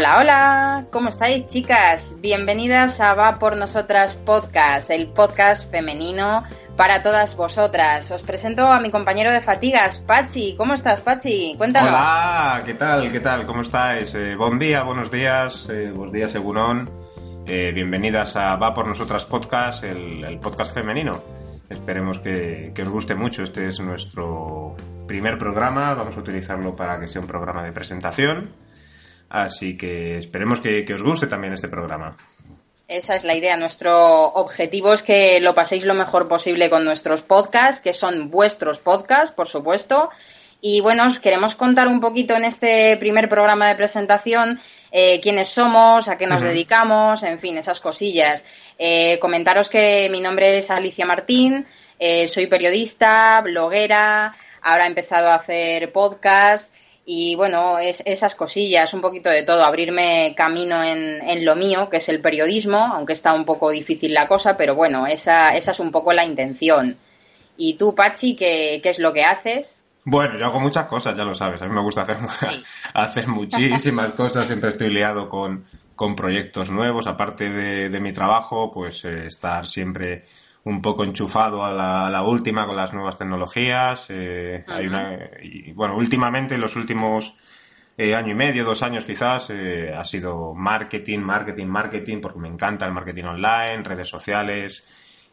Hola, 0.00 0.18
hola, 0.18 0.86
¿cómo 0.90 1.10
estáis 1.10 1.46
chicas? 1.46 2.16
Bienvenidas 2.22 3.02
a 3.02 3.12
Va 3.12 3.38
por 3.38 3.58
Nosotras 3.58 4.16
Podcast, 4.16 4.90
el 4.90 5.08
podcast 5.08 5.70
femenino 5.70 6.42
para 6.74 7.02
todas 7.02 7.36
vosotras. 7.36 8.10
Os 8.10 8.22
presento 8.22 8.66
a 8.66 8.80
mi 8.80 8.90
compañero 8.90 9.30
de 9.30 9.42
fatigas, 9.42 9.98
Pachi. 9.98 10.54
¿Cómo 10.56 10.72
estás, 10.72 11.02
Pachi? 11.02 11.54
Cuéntanos. 11.58 11.90
Hola, 11.90 12.62
¿qué 12.64 12.72
tal? 12.72 13.12
¿Qué 13.12 13.20
tal? 13.20 13.44
¿Cómo 13.44 13.60
estáis? 13.60 14.14
Eh, 14.14 14.36
buen 14.36 14.58
día, 14.58 14.84
buenos 14.84 15.10
días, 15.10 15.68
eh, 15.68 15.90
buenos 15.94 16.14
días, 16.14 16.34
Egunon. 16.34 16.88
Eh, 17.44 17.70
bienvenidas 17.74 18.36
a 18.36 18.56
Va 18.56 18.72
por 18.72 18.86
Nosotras 18.86 19.26
Podcast, 19.26 19.84
el, 19.84 20.24
el 20.24 20.38
podcast 20.40 20.72
femenino. 20.72 21.22
Esperemos 21.68 22.20
que, 22.20 22.72
que 22.74 22.82
os 22.84 22.88
guste 22.88 23.14
mucho. 23.14 23.42
Este 23.42 23.68
es 23.68 23.78
nuestro 23.80 24.76
primer 25.06 25.36
programa. 25.36 25.92
Vamos 25.92 26.16
a 26.16 26.20
utilizarlo 26.20 26.74
para 26.74 26.98
que 26.98 27.06
sea 27.06 27.20
un 27.20 27.26
programa 27.26 27.62
de 27.64 27.72
presentación. 27.72 28.69
Así 29.30 29.76
que 29.76 30.16
esperemos 30.16 30.60
que, 30.60 30.84
que 30.84 30.94
os 30.94 31.02
guste 31.02 31.26
también 31.26 31.52
este 31.52 31.68
programa. 31.68 32.16
Esa 32.88 33.14
es 33.14 33.22
la 33.22 33.36
idea. 33.36 33.56
Nuestro 33.56 34.24
objetivo 34.32 34.92
es 34.92 35.04
que 35.04 35.38
lo 35.40 35.54
paséis 35.54 35.84
lo 35.84 35.94
mejor 35.94 36.26
posible 36.26 36.68
con 36.68 36.84
nuestros 36.84 37.22
podcasts, 37.22 37.80
que 37.80 37.94
son 37.94 38.30
vuestros 38.30 38.80
podcasts, 38.80 39.30
por 39.30 39.46
supuesto. 39.46 40.10
Y 40.60 40.80
bueno, 40.80 41.06
os 41.06 41.20
queremos 41.20 41.54
contar 41.54 41.86
un 41.86 42.00
poquito 42.00 42.34
en 42.34 42.42
este 42.42 42.96
primer 42.96 43.28
programa 43.28 43.68
de 43.68 43.76
presentación 43.76 44.60
eh, 44.90 45.20
quiénes 45.20 45.48
somos, 45.48 46.08
a 46.08 46.18
qué 46.18 46.26
nos 46.26 46.42
dedicamos, 46.42 47.22
en 47.22 47.38
fin, 47.38 47.56
esas 47.56 47.78
cosillas. 47.78 48.44
Eh, 48.76 49.18
comentaros 49.20 49.68
que 49.68 50.08
mi 50.10 50.20
nombre 50.20 50.58
es 50.58 50.70
Alicia 50.72 51.06
Martín, 51.06 51.66
eh, 51.98 52.26
soy 52.26 52.46
periodista, 52.48 53.40
bloguera, 53.42 54.34
ahora 54.62 54.84
he 54.84 54.88
empezado 54.88 55.28
a 55.28 55.36
hacer 55.36 55.92
podcast 55.92 56.74
y 57.12 57.34
bueno, 57.34 57.80
es, 57.80 58.04
esas 58.06 58.36
cosillas, 58.36 58.94
un 58.94 59.00
poquito 59.00 59.30
de 59.30 59.42
todo, 59.42 59.64
abrirme 59.64 60.32
camino 60.36 60.80
en, 60.84 61.20
en 61.28 61.44
lo 61.44 61.56
mío, 61.56 61.90
que 61.90 61.96
es 61.96 62.08
el 62.08 62.20
periodismo, 62.20 62.78
aunque 62.78 63.14
está 63.14 63.32
un 63.32 63.44
poco 63.44 63.72
difícil 63.72 64.14
la 64.14 64.28
cosa, 64.28 64.56
pero 64.56 64.76
bueno, 64.76 65.08
esa, 65.08 65.56
esa 65.56 65.72
es 65.72 65.80
un 65.80 65.90
poco 65.90 66.12
la 66.12 66.24
intención. 66.24 66.96
¿Y 67.56 67.74
tú, 67.74 67.96
Pachi, 67.96 68.36
qué, 68.36 68.78
qué 68.80 68.90
es 68.90 69.00
lo 69.00 69.12
que 69.12 69.24
haces? 69.24 69.82
Bueno, 70.04 70.38
yo 70.38 70.46
hago 70.46 70.60
muchas 70.60 70.84
cosas, 70.84 71.16
ya 71.16 71.24
lo 71.24 71.34
sabes. 71.34 71.60
A 71.62 71.66
mí 71.66 71.74
me 71.74 71.82
gusta 71.82 72.02
hacer, 72.02 72.18
Sí. 72.38 72.62
hacer 72.94 73.26
muchísimas 73.26 74.12
cosas. 74.12 74.46
Siempre 74.46 74.70
estoy 74.70 74.90
liado 74.90 75.28
con, 75.28 75.64
con 75.96 76.14
proyectos 76.14 76.70
nuevos. 76.70 77.08
Aparte 77.08 77.50
de, 77.50 77.88
de 77.90 78.00
mi 78.00 78.12
trabajo, 78.12 78.70
pues 78.70 79.04
eh, 79.04 79.26
estar 79.26 79.66
siempre 79.66 80.26
un 80.64 80.82
poco 80.82 81.04
enchufado 81.04 81.64
a 81.64 81.72
la, 81.72 82.06
a 82.06 82.10
la 82.10 82.22
última 82.22 82.66
con 82.66 82.76
las 82.76 82.92
nuevas 82.92 83.16
tecnologías. 83.16 84.06
eh, 84.10 84.64
hay 84.68 84.86
una, 84.86 85.18
y, 85.42 85.72
bueno, 85.72 85.96
últimamente, 85.96 86.54
en 86.56 86.60
los 86.60 86.76
últimos 86.76 87.34
eh, 87.96 88.14
año 88.14 88.32
y 88.32 88.34
medio, 88.34 88.64
dos 88.64 88.82
años 88.82 89.04
quizás, 89.04 89.50
eh, 89.50 89.92
ha 89.94 90.04
sido 90.04 90.54
marketing, 90.54 91.18
marketing, 91.20 91.66
marketing, 91.66 92.20
porque 92.20 92.38
me 92.38 92.48
encanta 92.48 92.86
el 92.86 92.92
marketing 92.92 93.24
online, 93.24 93.82
redes 93.82 94.08
sociales 94.08 94.86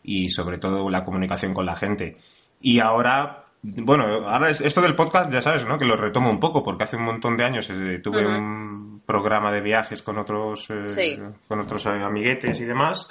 y 0.03 0.29
sobre 0.31 0.57
todo 0.57 0.89
la 0.89 1.03
comunicación 1.05 1.53
con 1.53 1.65
la 1.65 1.75
gente. 1.75 2.17
Y 2.61 2.79
ahora, 2.79 3.45
bueno, 3.61 4.27
ahora 4.27 4.49
es- 4.49 4.61
esto 4.61 4.81
del 4.81 4.95
podcast 4.95 5.31
ya 5.31 5.41
sabes, 5.41 5.65
¿no? 5.65 5.77
Que 5.77 5.85
lo 5.85 5.95
retomo 5.97 6.29
un 6.29 6.39
poco, 6.39 6.63
porque 6.63 6.83
hace 6.85 6.95
un 6.97 7.03
montón 7.03 7.37
de 7.37 7.43
años 7.45 7.69
eh, 7.69 7.99
tuve 8.03 8.25
un 8.25 9.01
programa 9.05 9.51
de 9.51 9.61
viajes 9.61 10.01
con 10.01 10.17
otros, 10.17 10.69
eh, 10.69 10.85
Sí. 10.85 11.17
con 11.47 11.59
otros 11.59 11.85
eh, 11.85 11.89
amiguetes 11.89 12.59
y 12.59 12.65
demás. 12.65 13.07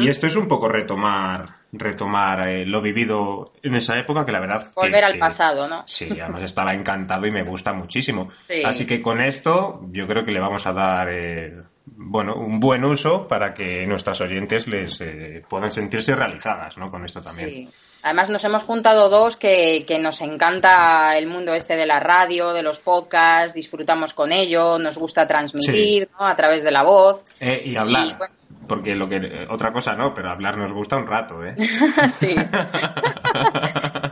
Y 0.00 0.08
esto 0.08 0.26
es 0.26 0.36
un 0.36 0.46
poco 0.48 0.68
retomar, 0.68 1.56
retomar 1.72 2.48
eh, 2.48 2.66
lo 2.66 2.82
vivido 2.82 3.52
en 3.62 3.74
esa 3.76 3.98
época, 3.98 4.26
que 4.26 4.32
la 4.32 4.40
verdad... 4.40 4.64
que- 4.64 4.70
Volver 4.74 5.04
al 5.04 5.12
que- 5.14 5.18
pasado, 5.18 5.68
¿no? 5.68 5.82
Sí, 5.86 6.08
además 6.20 6.42
estaba 6.42 6.74
encantado 6.74 7.26
y 7.26 7.30
me 7.30 7.42
gusta 7.42 7.72
muchísimo. 7.72 8.28
Sí. 8.46 8.62
Así 8.64 8.86
que 8.86 9.00
con 9.00 9.20
esto 9.20 9.86
yo 9.92 10.06
creo 10.06 10.24
que 10.24 10.32
le 10.32 10.40
vamos 10.40 10.66
a 10.66 10.72
dar, 10.72 11.08
eh, 11.10 11.54
bueno, 11.86 12.34
un 12.34 12.58
buen 12.60 12.84
uso 12.84 13.26
para 13.28 13.54
que 13.54 13.86
nuestras 13.86 14.20
oyentes 14.20 14.66
les 14.68 15.00
eh, 15.00 15.42
puedan 15.48 15.70
sentirse 15.70 16.14
realizadas, 16.14 16.76
¿no? 16.76 16.90
Con 16.90 17.04
esto 17.04 17.20
también. 17.22 17.50
Sí. 17.50 17.68
Además 18.02 18.30
nos 18.30 18.42
hemos 18.44 18.64
juntado 18.64 19.08
dos 19.10 19.36
que, 19.36 19.84
que 19.86 19.98
nos 19.98 20.20
encanta 20.22 21.16
el 21.18 21.26
mundo 21.26 21.52
este 21.54 21.76
de 21.76 21.84
la 21.86 22.00
radio, 22.00 22.52
de 22.54 22.62
los 22.62 22.80
podcasts, 22.80 23.52
disfrutamos 23.54 24.14
con 24.14 24.32
ello, 24.32 24.78
nos 24.78 24.96
gusta 24.98 25.28
transmitir 25.28 26.08
¿no? 26.18 26.26
a 26.26 26.34
través 26.34 26.64
de 26.64 26.70
la 26.70 26.82
voz. 26.82 27.24
Eh, 27.40 27.60
y 27.66 27.76
hablar. 27.76 28.06
Y, 28.06 28.14
bueno. 28.14 28.34
Porque 28.70 28.94
lo 28.94 29.08
que 29.08 29.16
eh, 29.16 29.46
otra 29.48 29.72
cosa 29.72 29.96
no, 29.96 30.14
pero 30.14 30.30
hablar 30.30 30.56
nos 30.56 30.72
gusta 30.72 30.96
un 30.96 31.08
rato, 31.08 31.44
¿eh? 31.44 31.56
sí. 32.08 32.36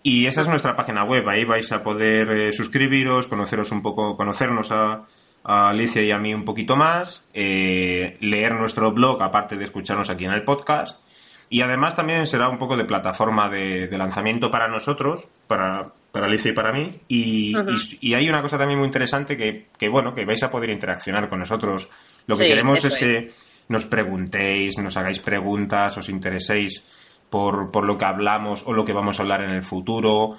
y 0.04 0.28
esa 0.28 0.42
es 0.42 0.46
nuestra 0.46 0.76
página 0.76 1.02
web. 1.02 1.28
Ahí 1.28 1.44
vais 1.44 1.72
a 1.72 1.82
poder 1.82 2.30
eh, 2.30 2.52
suscribiros, 2.52 3.26
conoceros 3.26 3.72
un 3.72 3.82
poco, 3.82 4.16
conocernos 4.16 4.70
a, 4.70 5.02
Alicia 5.42 6.00
y 6.00 6.12
a 6.12 6.18
mí 6.18 6.32
un 6.32 6.44
poquito 6.44 6.76
más, 6.76 7.28
leer 7.34 8.54
nuestro 8.54 8.92
blog 8.92 9.20
aparte 9.20 9.56
de 9.56 9.64
escucharnos 9.64 10.08
aquí 10.08 10.26
en 10.26 10.32
el 10.32 10.44
podcast 10.44 11.00
y 11.48 11.60
además 11.60 11.96
también 11.96 12.28
será 12.28 12.48
un 12.48 12.58
poco 12.58 12.76
de 12.76 12.84
plataforma 12.84 13.48
de, 13.48 13.88
de 13.88 13.98
lanzamiento 13.98 14.48
para 14.50 14.68
nosotros, 14.68 15.28
para, 15.48 15.92
para 16.16 16.26
Alicia 16.26 16.50
y 16.50 16.54
para 16.54 16.72
mí. 16.72 17.00
Y, 17.08 17.56
Ujú. 17.56 17.70
y- 17.70 18.10
y 18.10 18.14
hay 18.14 18.28
una 18.28 18.42
cosa 18.42 18.58
también 18.58 18.78
muy 18.78 18.86
interesante 18.86 19.36
que, 19.36 19.68
que, 19.78 19.88
bueno, 19.88 20.14
que 20.14 20.24
vais 20.24 20.42
a 20.42 20.50
poder 20.50 20.70
interaccionar 20.70 21.28
con 21.28 21.38
nosotros. 21.38 21.88
Lo 22.26 22.36
que 22.36 22.44
Sí, 22.44 22.48
queremos 22.50 22.84
es 22.84 22.96
que 22.96 23.32
nos 23.68 23.84
preguntéis, 23.84 24.78
nos 24.78 24.96
hagáis 24.96 25.20
preguntas, 25.20 25.96
os 25.98 26.08
intereséis 26.08 26.84
por, 27.30 27.70
por 27.72 27.84
lo 27.84 27.98
que 27.98 28.04
hablamos 28.04 28.62
o 28.66 28.72
lo 28.72 28.84
que 28.84 28.92
vamos 28.92 29.18
a 29.18 29.22
hablar 29.22 29.42
en 29.42 29.50
el 29.50 29.62
futuro. 29.62 30.36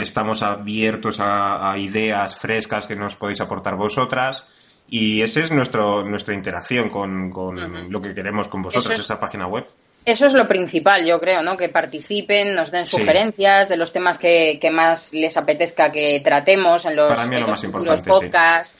Estamos 0.00 0.42
abiertos 0.42 1.20
a, 1.20 1.72
a 1.72 1.78
ideas 1.78 2.36
frescas 2.38 2.86
que 2.86 2.96
nos 2.96 3.16
podéis 3.16 3.40
aportar 3.40 3.76
vosotras. 3.76 4.44
Y 4.90 5.20
esa 5.20 5.40
es 5.40 5.52
nuestro, 5.52 6.02
nuestra 6.08 6.34
interacción 6.34 6.88
con, 6.88 7.30
con 7.30 7.90
lo 7.90 8.00
que 8.00 8.14
queremos 8.14 8.48
con 8.48 8.62
vosotros, 8.62 8.90
es- 8.92 9.00
esa 9.00 9.20
página 9.20 9.46
web. 9.46 9.66
Eso 10.08 10.24
es 10.24 10.32
lo 10.32 10.48
principal, 10.48 11.04
yo 11.04 11.20
creo, 11.20 11.42
¿no? 11.42 11.56
Que 11.58 11.68
participen, 11.68 12.54
nos 12.54 12.70
den 12.70 12.86
Sí. 12.86 12.96
sugerencias 12.96 13.68
de 13.68 13.76
los 13.76 13.92
temas 13.92 14.16
que, 14.16 14.58
que 14.58 14.70
más 14.70 15.12
les 15.12 15.36
apetezca 15.36 15.92
que 15.92 16.20
tratemos 16.24 16.86
en 16.86 16.96
los, 16.96 17.08
Para 17.12 17.26
mí 17.26 17.34
es 17.34 17.36
en 17.36 17.40
lo 17.42 17.48
los 17.48 17.56
más 17.62 17.72
futuros 17.72 17.98
importante, 17.98 18.64
sí. 18.64 18.74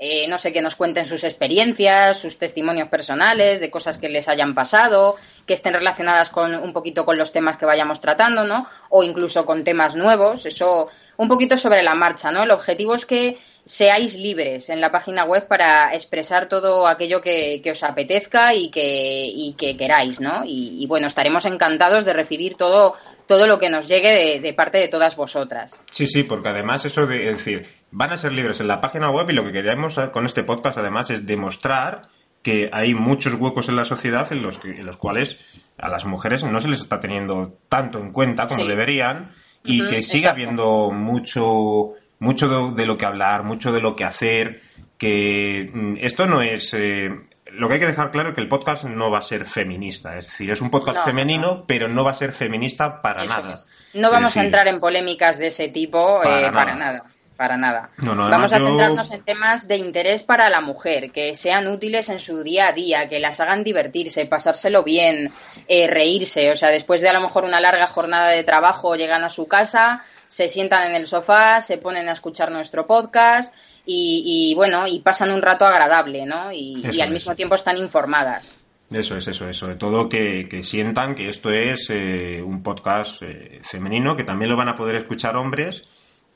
Eh, 0.00 0.28
no 0.28 0.38
sé, 0.38 0.52
que 0.52 0.62
nos 0.62 0.76
cuenten 0.76 1.06
sus 1.06 1.24
experiencias, 1.24 2.18
sus 2.18 2.38
testimonios 2.38 2.88
personales, 2.88 3.58
de 3.58 3.68
cosas 3.68 3.98
que 3.98 4.08
les 4.08 4.28
hayan 4.28 4.54
pasado, 4.54 5.16
que 5.44 5.54
estén 5.54 5.74
relacionadas 5.74 6.30
con 6.30 6.54
un 6.54 6.72
poquito 6.72 7.04
con 7.04 7.18
los 7.18 7.32
temas 7.32 7.56
que 7.56 7.66
vayamos 7.66 8.00
tratando, 8.00 8.44
¿no? 8.44 8.68
O 8.90 9.02
incluso 9.02 9.44
con 9.44 9.64
temas 9.64 9.96
nuevos. 9.96 10.46
Eso, 10.46 10.88
un 11.16 11.26
poquito 11.26 11.56
sobre 11.56 11.82
la 11.82 11.96
marcha, 11.96 12.30
¿no? 12.30 12.44
El 12.44 12.52
objetivo 12.52 12.94
es 12.94 13.06
que 13.06 13.38
seáis 13.64 14.16
libres 14.16 14.70
en 14.70 14.80
la 14.80 14.92
página 14.92 15.24
web 15.24 15.48
para 15.48 15.92
expresar 15.92 16.48
todo 16.48 16.86
aquello 16.86 17.20
que, 17.20 17.60
os 17.68 17.82
apetezca 17.82 18.54
y 18.54 18.70
que, 18.70 19.26
y 19.26 19.54
que 19.58 19.76
queráis, 19.76 20.20
¿no? 20.20 20.42
Y, 20.46 20.86
bueno, 20.86 21.08
estaremos 21.08 21.44
encantados 21.44 22.04
de 22.04 22.12
recibir 22.12 22.54
todo, 22.54 22.94
todo 23.26 23.48
lo 23.48 23.58
que 23.58 23.68
nos 23.68 23.88
llegue 23.88 24.10
de, 24.10 24.40
de, 24.40 24.54
parte 24.54 24.78
de 24.78 24.86
todas 24.86 25.16
vosotras. 25.16 25.80
Sí, 25.90 26.06
sí, 26.06 26.22
porque 26.22 26.50
además 26.50 26.84
eso 26.84 27.04
de 27.04 27.18
decir, 27.18 27.77
van 27.90 28.12
a 28.12 28.16
ser 28.16 28.32
libres 28.32 28.60
en 28.60 28.68
la 28.68 28.80
página 28.80 29.10
web 29.10 29.30
y 29.30 29.32
lo 29.32 29.44
que 29.44 29.52
queremos 29.52 29.98
con 30.12 30.26
este 30.26 30.44
podcast 30.44 30.78
además 30.78 31.10
es 31.10 31.26
demostrar 31.26 32.08
que 32.42 32.70
hay 32.72 32.94
muchos 32.94 33.34
huecos 33.34 33.68
en 33.68 33.76
la 33.76 33.84
sociedad 33.84 34.30
en 34.32 34.42
los, 34.42 34.58
que, 34.58 34.70
en 34.70 34.86
los 34.86 34.96
cuales 34.96 35.44
a 35.78 35.88
las 35.88 36.04
mujeres 36.04 36.44
no 36.44 36.60
se 36.60 36.68
les 36.68 36.80
está 36.80 37.00
teniendo 37.00 37.58
tanto 37.68 37.98
en 37.98 38.12
cuenta 38.12 38.46
como 38.46 38.64
deberían 38.64 39.32
y 39.64 39.86
que 39.86 40.02
sigue 40.02 40.28
habiendo 40.28 40.90
mucho, 40.90 41.94
mucho 42.20 42.70
de, 42.70 42.86
lo 42.86 42.96
que 42.96 43.06
hablar, 43.06 43.42
mucho 43.42 43.72
de 43.72 43.80
lo 43.80 43.96
que 43.96 44.04
hacer, 44.04 44.62
que 44.96 45.70
mm, 45.72 45.96
esto 46.00 46.26
no 46.26 46.42
es... 46.42 46.74
Eh, 46.74 47.10
lo 47.50 47.66
que 47.66 47.74
hay 47.74 47.80
que 47.80 47.86
dejar 47.86 48.10
claro 48.10 48.30
es 48.30 48.34
que 48.34 48.42
el 48.42 48.48
podcast 48.48 48.84
no 48.84 49.10
va 49.10 49.18
a 49.18 49.22
ser 49.22 49.46
feminista, 49.46 50.18
es 50.18 50.26
decir, 50.26 50.50
es 50.50 50.60
un 50.60 50.70
podcast 50.70 51.02
femenino, 51.02 51.64
pero 51.66 51.88
no 51.88 52.04
va 52.04 52.10
a 52.10 52.14
ser 52.14 52.32
feminista 52.32 53.00
para 53.00 53.24
nada. 53.24 53.56
No 53.94 54.10
vamos 54.10 54.36
a 54.36 54.44
entrar 54.44 54.68
en 54.68 54.78
polémicas 54.78 55.38
de 55.38 55.46
ese 55.46 55.68
tipo 55.68 56.20
para, 56.22 56.38
eh, 56.38 56.42
nada. 56.42 56.52
Para 56.52 56.74
nada. 56.74 57.04
Vamos 57.98 58.52
a 58.52 58.58
centrarnos 58.58 59.12
en 59.12 59.22
temas 59.22 59.68
de 59.68 59.76
interés 59.76 60.24
para 60.24 60.50
la 60.50 60.60
mujer, 60.60 61.12
que 61.12 61.36
sean 61.36 61.68
útiles 61.68 62.08
en 62.08 62.18
su 62.18 62.42
día 62.42 62.66
a 62.66 62.72
día, 62.72 63.08
que 63.08 63.20
las 63.20 63.38
hagan 63.38 63.62
divertirse, 63.62 64.26
pasárselo 64.26 64.82
bien, 64.82 65.30
eh, 65.68 65.86
reírse. 65.86 66.50
O 66.50 66.56
sea, 66.56 66.70
después 66.70 67.00
de 67.00 67.08
a 67.08 67.12
lo 67.12 67.20
mejor 67.20 67.44
una 67.44 67.60
larga 67.60 67.86
jornada 67.86 68.30
de 68.30 68.42
trabajo, 68.42 68.96
llegan 68.96 69.22
a 69.22 69.28
su 69.28 69.46
casa, 69.46 70.02
se 70.26 70.48
sientan 70.48 70.88
en 70.88 70.96
el 70.96 71.06
sofá, 71.06 71.60
se 71.60 71.78
ponen 71.78 72.08
a 72.08 72.12
escuchar 72.12 72.50
nuestro 72.50 72.88
podcast 72.88 73.54
y, 73.86 74.52
bueno, 74.56 74.86
y 74.86 75.00
pasan 75.00 75.30
un 75.30 75.40
rato 75.40 75.64
agradable, 75.64 76.26
¿no? 76.26 76.52
Y, 76.52 77.00
al 77.00 77.12
mismo 77.12 77.36
tiempo 77.36 77.54
están 77.54 77.76
informadas. 77.78 78.52
Eso 78.90 79.16
es, 79.16 79.26
eso 79.28 79.48
es. 79.48 79.56
Sobre 79.56 79.76
todo 79.76 80.08
que, 80.08 80.60
sientan 80.64 81.14
que 81.14 81.28
esto 81.28 81.50
es 81.50 81.88
eh, 81.90 82.42
un 82.42 82.62
podcast 82.62 83.22
eh, 83.22 83.60
femenino, 83.62 84.16
que 84.16 84.24
también 84.24 84.50
lo 84.50 84.56
van 84.56 84.68
a 84.68 84.74
poder 84.74 84.96
escuchar 84.96 85.36
hombres, 85.36 85.84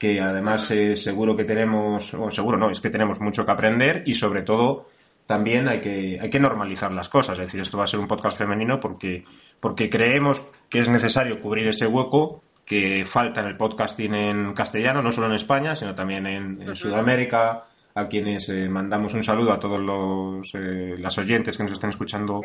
que 0.02 0.20
además 0.20 0.68
eh, 0.72 0.96
seguro 0.96 1.36
que 1.36 1.44
tenemos, 1.44 2.12
o 2.14 2.28
seguro 2.28 2.58
no, 2.58 2.72
es 2.72 2.80
que 2.80 2.90
tenemos 2.90 3.20
mucho 3.20 3.46
que 3.46 3.52
aprender 3.52 4.02
y 4.04 4.16
sobre 4.16 4.42
todo 4.42 4.88
también 5.26 5.68
hay 5.68 5.80
que, 5.80 6.18
hay 6.20 6.28
que 6.28 6.40
normalizar 6.40 6.90
las 6.90 7.08
cosas. 7.08 7.38
Es 7.38 7.46
decir, 7.46 7.60
esto 7.60 7.78
va 7.78 7.84
a 7.84 7.86
ser 7.86 8.00
un 8.00 8.08
podcast 8.08 8.36
femenino 8.36 8.80
porque, 8.80 9.24
porque 9.60 9.88
creemos 9.88 10.44
que 10.68 10.80
es 10.80 10.88
necesario 10.88 11.40
cubrir 11.40 11.68
ese 11.68 11.86
hueco 11.86 12.42
que 12.64 13.04
falta 13.04 13.42
en 13.42 13.46
el 13.46 13.56
podcasting 13.56 14.12
en 14.12 14.54
castellano, 14.54 15.02
no 15.02 15.12
solo 15.12 15.28
en 15.28 15.34
España, 15.34 15.76
sino 15.76 15.94
también 15.94 16.26
en, 16.26 16.74
Sudamérica, 16.74 17.68
a 17.94 18.08
quienes 18.08 18.48
eh, 18.48 18.68
mandamos 18.68 19.14
un 19.14 19.22
saludo 19.22 19.52
a 19.52 19.60
todos 19.60 19.78
los 19.78 20.52
eh, 20.54 20.96
las 20.98 21.16
oyentes 21.16 21.56
que 21.56 21.62
nos 21.62 21.74
están 21.74 21.90
escuchando 21.90 22.40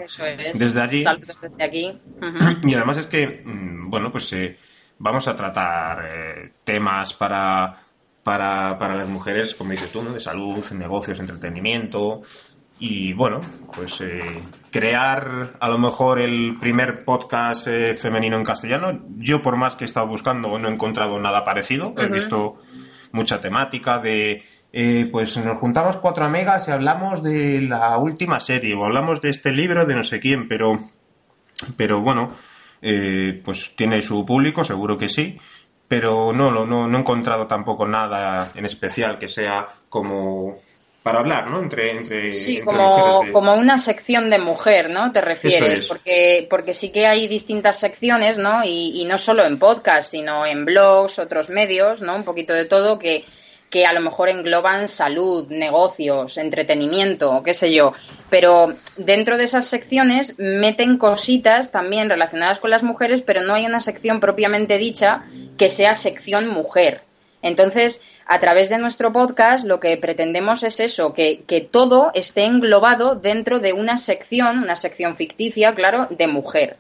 desde 0.54 0.80
allí. 0.80 1.02
Saludos 1.02 1.42
desde 1.42 1.64
aquí. 1.64 1.92
Y 2.62 2.76
además 2.76 3.00
es 3.00 3.08
que, 3.08 3.42
mm, 3.44 3.90
bueno, 3.90 4.12
pues 4.12 4.32
eh, 4.34 4.58
vamos 5.00 5.28
a 5.28 5.36
tratar 5.36 6.52
temas 6.64 7.14
para, 7.14 7.84
para, 8.24 8.78
para 8.78 8.96
las 8.96 9.10
mujeres, 9.10 9.56
como 9.56 9.72
dices 9.72 9.92
tú, 9.92 10.04
¿no? 10.04 10.12
de 10.12 10.20
salud, 10.20 10.64
negocios, 10.72 11.20
entretenimiento, 11.20 12.22
y 12.80 13.14
bueno, 13.14 13.42
pues 13.76 14.02
eh, 14.02 14.22
crear 14.72 15.56
a 15.60 15.68
lo 15.68 15.78
mejor 15.80 16.20
el 16.20 16.58
primer 16.60 17.04
podcast 17.04 17.68
eh, 17.68 17.96
femenino 17.96 18.38
en 18.38 18.44
castellano. 18.44 19.02
Yo 19.18 19.42
por 19.42 19.58
más 19.58 19.76
que 19.76 19.84
he 19.84 19.88
estado 19.88 20.08
buscando 20.08 20.60
no 20.60 20.70
he 20.70 20.72
encontrado 20.72 21.20
nada 21.20 21.44
parecido. 21.44 21.94
He 21.98 22.08
visto 22.08 22.62
mucha 23.12 23.42
temática 23.42 23.98
de, 23.98 24.44
eh, 24.72 25.10
pues 25.12 25.38
nos 25.38 25.58
juntamos 25.58 25.98
cuatro 25.98 26.26
amigas 26.26 26.68
y 26.68 26.72
hablamos 26.72 27.24
de 27.24 27.62
la 27.62 27.98
última 27.98 28.40
serie 28.40 28.76
o 28.76 28.86
hablamos 28.86 29.22
de 29.22 29.30
este 29.30 29.52
libro 29.52 29.86
de 29.86 29.96
no 29.96 30.04
sé 30.04 30.20
quién, 30.20 30.48
pero, 30.48 30.80
pero 31.78 32.02
bueno, 32.02 32.36
pues 33.44 33.76
tiene 33.76 34.02
su 34.02 34.26
público, 34.26 34.64
seguro 34.64 34.98
que 34.98 35.10
sí. 35.10 35.38
Pero 35.88 36.34
no, 36.34 36.52
no, 36.52 36.66
no 36.66 36.98
he 36.98 37.00
encontrado 37.00 37.48
tampoco 37.48 37.88
nada 37.88 38.52
en 38.56 38.66
especial 38.66 39.18
que 39.18 39.30
sea 39.30 39.68
como 39.88 40.60
para 41.08 41.20
hablar, 41.20 41.50
¿no? 41.50 41.60
Entre, 41.60 41.92
entre, 41.92 42.32
sí, 42.34 42.60
como, 42.60 43.24
como 43.32 43.54
una 43.54 43.78
sección 43.78 44.30
de 44.30 44.40
mujer, 44.40 44.90
¿no? 44.90 45.14
Te 45.14 45.22
refieres, 45.22 45.88
porque, 45.88 46.46
porque 46.50 46.74
sí 46.74 46.90
que 46.90 47.08
hay 47.08 47.30
distintas 47.30 47.80
secciones, 47.80 48.38
¿no? 48.38 48.66
Y, 48.66 49.06
no 49.08 49.18
solo 49.18 49.46
en 49.46 49.58
podcast, 49.58 50.12
sino 50.12 50.46
en 50.46 50.66
blogs, 50.66 51.18
otros 51.18 51.50
medios, 51.50 52.02
¿no? 52.02 52.14
Un 52.14 52.26
poquito 52.26 52.52
de 52.52 52.66
todo 52.66 53.00
que, 53.00 53.24
que 53.70 53.86
a 53.86 53.94
lo 53.94 54.02
mejor 54.02 54.30
engloban 54.30 54.88
salud, 54.88 55.48
negocios, 55.50 56.38
entretenimiento, 56.38 57.42
qué 57.44 57.54
sé 57.54 57.74
yo. 57.74 57.94
Pero 58.30 58.76
dentro 58.96 59.38
de 59.38 59.44
esas 59.44 59.66
secciones 59.66 60.36
meten 60.38 60.98
cositas 60.98 61.72
también 61.72 62.10
relacionadas 62.10 62.60
con 62.60 62.70
las 62.72 62.84
mujeres, 62.84 63.22
pero 63.22 63.42
no 63.42 63.54
hay 63.54 63.66
una 63.66 63.80
sección 63.80 64.20
propiamente 64.20 64.78
dicha 64.78 65.24
que 65.58 65.70
sea 65.70 65.94
sección 65.94 66.48
mujer. 66.48 67.02
Entonces, 67.42 68.02
a 68.26 68.40
través 68.40 68.70
de 68.70 68.78
nuestro 68.78 69.14
podcast 69.14 69.66
lo 69.66 69.80
que 69.80 69.96
pretendemos 69.98 70.64
es 70.64 70.80
eso, 70.80 71.14
que, 71.14 71.70
todo 71.72 72.12
esté 72.14 72.46
englobado 72.46 73.16
dentro 73.16 73.60
de 73.60 73.74
una 73.74 73.98
sección, 73.98 74.60
una 74.60 74.76
sección 74.76 75.16
ficticia, 75.16 75.76
claro, 75.76 76.08
de 76.10 76.28
mujer. 76.28 76.78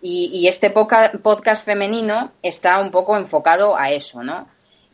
Y, 0.00 0.46
este 0.46 0.70
podcast 0.70 1.64
femenino 1.64 2.32
está 2.42 2.78
un 2.78 2.90
poco 2.90 3.16
enfocado 3.16 3.76
a 3.76 3.90
eso, 3.90 4.22
¿no? 4.22 4.48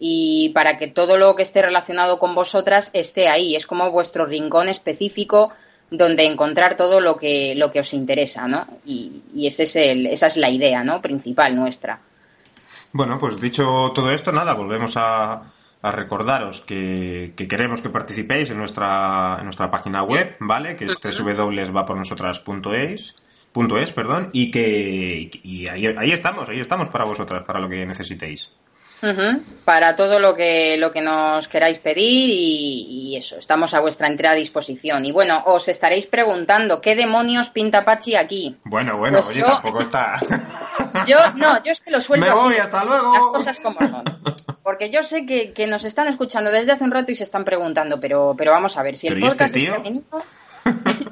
Y 0.06 0.51
para 0.51 0.77
que 0.77 0.87
todo 0.87 1.17
lo 1.17 1.35
que 1.35 1.43
esté 1.43 1.62
relacionado 1.62 2.19
con 2.19 2.35
vosotras 2.35 2.91
esté 2.93 3.29
ahí. 3.29 3.56
Es 3.56 3.67
como 3.67 3.91
vuestro 3.91 4.27
rincón 4.27 4.69
específico 4.69 5.51
donde 5.91 6.27
encontrar 6.27 6.77
todo 6.77 7.01
lo 7.01 7.17
que, 7.17 7.55
lo 7.55 7.73
que 7.73 7.81
os 7.81 7.95
interesa, 7.95 8.47
¿no? 8.47 8.67
Y, 8.85 9.23
ese 9.47 9.62
es 9.62 9.77
el, 9.77 10.06
esa 10.06 10.27
es 10.27 10.37
la 10.37 10.51
idea, 10.51 10.85
¿no? 10.85 11.01
Principal 11.01 11.56
nuestra. 11.56 12.01
Bueno, 12.93 13.17
pues 13.17 13.41
dicho 13.41 13.93
todo 13.95 14.11
esto, 14.11 14.31
nada, 14.31 14.53
volvemos 14.53 14.93
a, 14.99 15.55
recordaros 15.83 16.61
que, 16.61 17.33
queremos 17.49 17.81
que 17.81 17.89
participéis 17.89 18.50
en 18.50 18.59
nuestra, 18.59 19.37
en 19.39 19.45
nuestra 19.45 19.71
página 19.71 20.03
web, 20.03 20.37
¿vale? 20.39 20.77
Que 20.77 20.85
es 20.85 21.00
www.vapornosotras.es 21.00 23.15
es, 23.81 23.93
perdón, 23.93 24.29
y 24.35 24.50
que 24.50 25.31
y 25.43 25.67
ahí, 25.69 25.87
ahí 25.87 26.11
estamos, 26.11 26.50
ahí 26.50 26.61
estamos 26.61 26.91
para 26.91 27.05
vosotras, 27.05 27.43
para 27.47 27.59
lo 27.59 27.71
que 27.71 27.87
necesitéis. 27.87 28.53
Para 29.64 29.96
todo 29.96 30.19
lo 30.19 30.35
que, 30.35 30.76
lo 30.79 30.91
que 30.91 31.00
nos 31.00 31.49
queráis 31.49 31.79
pedir 31.79 32.31
y, 32.31 33.17
eso, 33.17 33.37
estamos 33.37 33.75
a 33.75 33.81
vuestra 33.81 34.08
entera 34.08 34.35
disposición. 34.35 35.05
Y 35.05 35.12
bueno, 35.12 35.43
os 35.46 35.69
estaréis 35.69 36.06
preguntando, 36.06 36.81
¿qué 36.81 36.96
demonios 36.96 37.50
pinta 37.50 37.85
Pachi 37.85 38.17
aquí? 38.17 38.56
Bueno, 38.64 38.96
bueno, 38.96 39.19
pues 39.19 39.31
oye, 39.31 39.43
tampoco 39.43 39.82
está... 39.82 40.20
yo, 41.06 41.19
no, 41.37 41.62
yo 41.62 41.73
es 41.73 41.81
que 41.81 41.91
lo 41.91 42.00
suelto 42.00 42.26
Me 42.26 42.32
voy, 42.32 42.56
hasta 42.56 42.85
luego. 42.85 43.12
Las 43.12 43.26
cosas 43.26 43.61
como 43.61 43.79
son. 43.81 44.05
Porque 44.62 44.91
yo 44.91 45.02
sé 45.02 45.26
que, 45.26 45.67
nos 45.67 45.85
están 45.85 46.08
escuchando 46.08 46.50
desde 46.50 46.73
hace 46.73 46.85
un 46.85 46.90
rato 46.90 47.12
y 47.12 47.14
se 47.14 47.25
están 47.25 47.44
preguntando, 47.44 48.00
pero, 48.00 48.35
pero 48.37 48.52
vamos 48.52 48.76
a 48.76 48.82
ver, 48.82 48.97
si 48.97 49.08
el 49.08 49.14
este 49.14 49.29
podcast 49.29 49.56
es 49.56 49.69
femenino... 49.69 50.05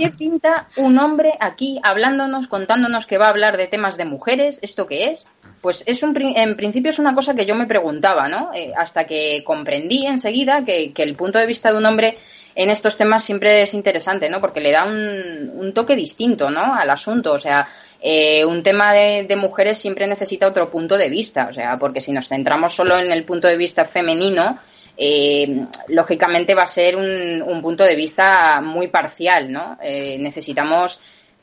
¿Qué 0.00 0.10
pinta 0.10 0.66
un 0.76 0.98
hombre 0.98 1.34
aquí 1.40 1.78
hablándonos, 1.82 2.48
contándonos 2.48 3.04
que 3.04 3.18
va 3.18 3.26
a 3.26 3.28
hablar 3.28 3.58
de 3.58 3.66
temas 3.66 3.98
de 3.98 4.06
mujeres? 4.06 4.58
¿Esto 4.62 4.86
qué 4.86 5.08
es? 5.08 5.28
Pues 5.60 5.84
es 5.86 6.02
un, 6.02 6.16
en 6.18 6.56
principio 6.56 6.88
es 6.88 6.98
una 6.98 7.14
cosa 7.14 7.34
que 7.34 7.44
yo 7.44 7.54
me 7.54 7.66
preguntaba, 7.66 8.26
¿no? 8.26 8.50
Eh, 8.54 8.72
hasta 8.74 9.04
que 9.04 9.42
comprendí 9.44 10.06
enseguida 10.06 10.64
que, 10.64 10.94
el 10.96 11.16
punto 11.16 11.38
de 11.38 11.44
vista 11.44 11.70
de 11.70 11.76
un 11.76 11.84
hombre 11.84 12.16
en 12.54 12.70
estos 12.70 12.96
temas 12.96 13.22
siempre 13.22 13.60
es 13.60 13.74
interesante, 13.74 14.30
¿no? 14.30 14.40
Porque 14.40 14.62
le 14.62 14.72
da 14.72 14.86
un, 14.86 15.72
toque 15.74 15.96
distinto, 15.96 16.50
¿no? 16.50 16.74
Al 16.74 16.88
asunto. 16.88 17.34
O 17.34 17.38
sea, 17.38 17.68
eh, 18.00 18.46
un 18.46 18.62
tema 18.62 18.94
de, 18.94 19.36
mujeres 19.36 19.76
siempre 19.76 20.06
necesita 20.06 20.46
otro 20.46 20.70
punto 20.70 20.96
de 20.96 21.10
vista. 21.10 21.48
O 21.50 21.52
sea, 21.52 21.78
porque 21.78 22.00
si 22.00 22.12
nos 22.12 22.28
centramos 22.28 22.74
solo 22.74 22.98
en 22.98 23.12
el 23.12 23.24
punto 23.24 23.48
de 23.48 23.58
vista 23.58 23.84
femenino, 23.84 24.58
eh, 25.02 25.66
lógicamente 25.88 26.54
va 26.54 26.64
a 26.64 26.66
ser 26.66 26.94
un, 26.94 27.42
un, 27.42 27.62
punto 27.62 27.84
de 27.84 27.96
vista 27.96 28.60
muy 28.60 28.88
parcial, 28.88 29.50
¿no? 29.50 29.78
necesitamos 29.80 31.00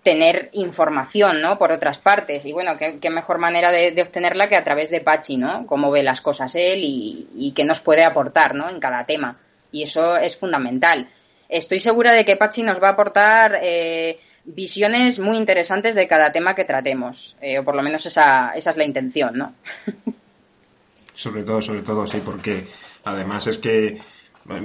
tener 0.08 0.50
información, 0.54 1.42
¿no? 1.42 1.58
Por 1.58 1.74
otras 1.74 1.98
partes. 1.98 2.46
Y 2.46 2.54
bueno, 2.54 2.78
qué, 2.78 3.10
mejor 3.10 3.40
manera 3.40 3.74
de, 3.74 4.02
obtenerla 4.02 4.48
que 4.48 4.56
a 4.56 4.64
través 4.64 4.90
de 4.90 5.02
Pachi, 5.02 5.36
¿no? 5.36 5.68
Cómo 5.68 5.92
ve 5.92 6.02
las 6.02 6.22
cosas 6.22 6.56
él 6.56 6.80
y, 6.82 7.52
qué 7.54 7.66
nos 7.66 7.82
puede 7.82 8.06
aportar, 8.06 8.56
¿no? 8.56 8.70
En 8.70 8.80
cada 8.80 9.06
tema. 9.06 9.38
Y 9.70 9.84
eso 9.84 10.16
es 10.16 10.38
fundamental. 10.38 11.10
Estoy 11.50 11.82
segura 11.82 12.14
de 12.14 12.24
que 12.24 12.38
Pachi 12.38 12.64
nos 12.64 12.82
va 12.82 12.88
a 12.88 12.92
aportar 12.92 13.60
eh, 13.62 14.18
visiones 14.46 15.20
muy 15.20 15.36
interesantes 15.36 15.94
de 15.94 16.08
cada 16.08 16.32
tema 16.32 16.56
que 16.56 16.64
tratemos. 16.64 17.36
Eh, 17.42 17.60
o 17.60 17.66
por 17.66 17.76
lo 17.76 17.84
menos 17.84 18.06
esa, 18.06 18.54
esa 18.56 18.70
es 18.70 18.78
la 18.78 18.86
intención, 18.86 19.38
¿no? 19.38 19.56
sobre 21.16 21.44
todo, 21.44 21.62
sobre 21.62 21.82
todo, 21.82 22.08
sí, 22.08 22.22
porque 22.24 22.66
además 23.10 23.48
es 23.48 23.58
que 23.58 24.00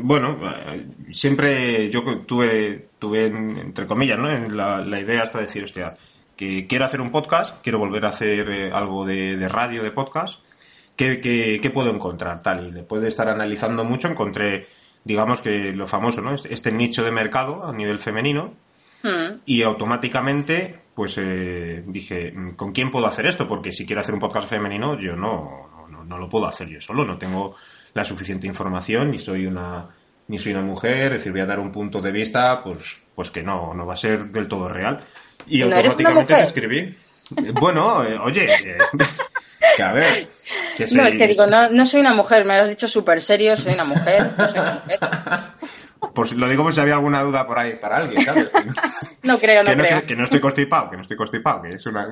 bueno, 0.03 0.39
siempre 1.11 1.91
yo 1.91 2.03
tuve, 2.21 2.89
tuve 2.99 3.27
entre 3.27 3.87
comillas, 3.87 4.19
¿no? 4.19 4.29
La, 4.49 5.01
idea 5.01 5.23
hasta 5.23 5.41
decir, 5.41 5.65
hostia, 5.65 5.95
que 6.37 6.67
quiero 6.67 6.85
hacer 6.85 7.01
un 7.01 7.11
podcast, 7.11 7.61
quiero 7.63 7.79
volver 7.79 8.05
a 8.05 8.11
hacer 8.11 8.49
eh, 8.49 8.71
algo 8.73 9.05
de, 9.05 9.49
radio, 9.49 9.83
de 9.83 9.91
podcast, 9.91 10.45
¿qué, 10.95 11.21
¿qué, 11.21 11.71
puedo 11.71 11.91
encontrar? 11.91 12.43
Tal, 12.43 12.69
y 12.69 12.71
después 12.71 13.03
de 13.03 13.09
estar 13.09 13.29
analizando 13.29 13.85
mucho 13.85 14.07
encontré, 14.07 14.69
digamos 15.03 15.41
que 15.41 15.73
lo 15.73 15.89
famoso, 15.89 16.21
¿no? 16.21 16.33
Este, 16.33 16.55
este 16.55 16.71
nicho 16.71 17.03
de 17.03 17.11
mercado 17.11 17.65
a 17.65 17.73
nivel 17.73 17.99
femenino, 17.99 18.55
hmm. 19.03 19.41
y 19.47 19.63
automáticamente, 19.63 20.79
pues 20.95 21.19
eh, 21.19 21.83
dije, 21.89 22.33
¿con 22.55 22.71
quién 22.71 22.93
puedo 22.93 23.07
hacer 23.07 23.27
esto? 23.27 23.49
Porque 23.49 23.73
si 23.73 23.85
quiero 23.85 24.01
hacer 24.01 24.15
un 24.15 24.21
podcast 24.21 24.49
femenino, 24.49 24.97
yo 24.97 25.17
no, 25.17 25.89
no, 25.91 26.05
no 26.05 26.19
lo 26.19 26.29
puedo 26.29 26.47
hacer 26.47 26.69
yo 26.69 26.81
solo, 26.81 27.05
no 27.05 27.19
tengo 27.19 27.57
la 27.95 28.05
suficiente 28.05 28.47
información, 28.47 29.11
ni 29.11 29.19
soy 29.19 29.47
una 29.47 29.89
ni 30.29 30.39
soy 30.39 30.53
una 30.53 30.63
mujer, 30.63 31.13
es 31.13 31.19
decir, 31.19 31.33
voy 31.33 31.41
a 31.43 31.47
dar 31.47 31.59
un 31.61 31.73
punto 31.73 32.01
de 32.01 32.13
vista, 32.13 32.61
pues 32.63 32.79
pues 33.15 33.31
que 33.31 33.43
no, 33.43 33.75
no 33.75 33.85
va 33.87 33.95
a 33.95 33.97
ser 33.99 34.27
del 34.27 34.49
todo 34.49 34.69
real. 34.69 35.01
Y 35.47 35.59
¿No 35.61 35.77
eres 35.77 35.97
una 35.97 36.09
automáticamente 36.11 36.35
te 36.35 36.43
escribí. 36.43 36.97
Bueno, 37.55 38.05
eh, 38.05 38.19
oye, 38.19 38.45
eh, 38.47 38.79
que 39.77 39.83
a 39.83 39.93
ver. 39.93 40.29
Que 40.77 40.87
No, 40.93 41.05
es 41.05 41.15
que 41.15 41.27
digo, 41.27 41.47
no, 41.47 41.69
no 41.71 41.85
soy 41.85 42.01
una 42.01 42.15
mujer, 42.15 42.45
me 42.45 42.57
lo 42.57 42.63
has 42.63 42.69
dicho 42.69 42.89
súper 42.89 43.21
serio, 43.21 43.57
soy 43.57 43.75
una 43.75 43.85
mujer, 43.85 44.33
no 44.39 44.49
soy 44.49 44.59
una 44.61 44.73
mujer. 44.75 44.99
Si- 46.27 46.35
lo 46.35 46.49
digo 46.49 46.63
por 46.65 46.75
si 46.75 46.81
había 46.81 46.95
alguna 46.95 47.23
duda 47.23 47.47
por 47.47 47.59
ahí 47.59 47.77
para 47.77 47.99
alguien, 47.99 48.23
¿sabes? 48.25 48.51
Que 48.51 48.65
no, 48.65 48.73
No 49.23 49.39
creo, 49.39 49.63
no 49.63 49.71
que 49.71 49.77
no, 49.77 49.85
creo. 49.85 50.01
que- 50.01 50.07
que 50.07 50.17
no 50.17 50.25
estoy 50.25 50.41
constipado, 50.41 50.91
que 50.91 50.97
no 50.97 51.03
estoy 51.03 51.17
constipado, 51.17 51.63
que 51.63 51.69
es 51.71 51.87
una... 51.87 52.09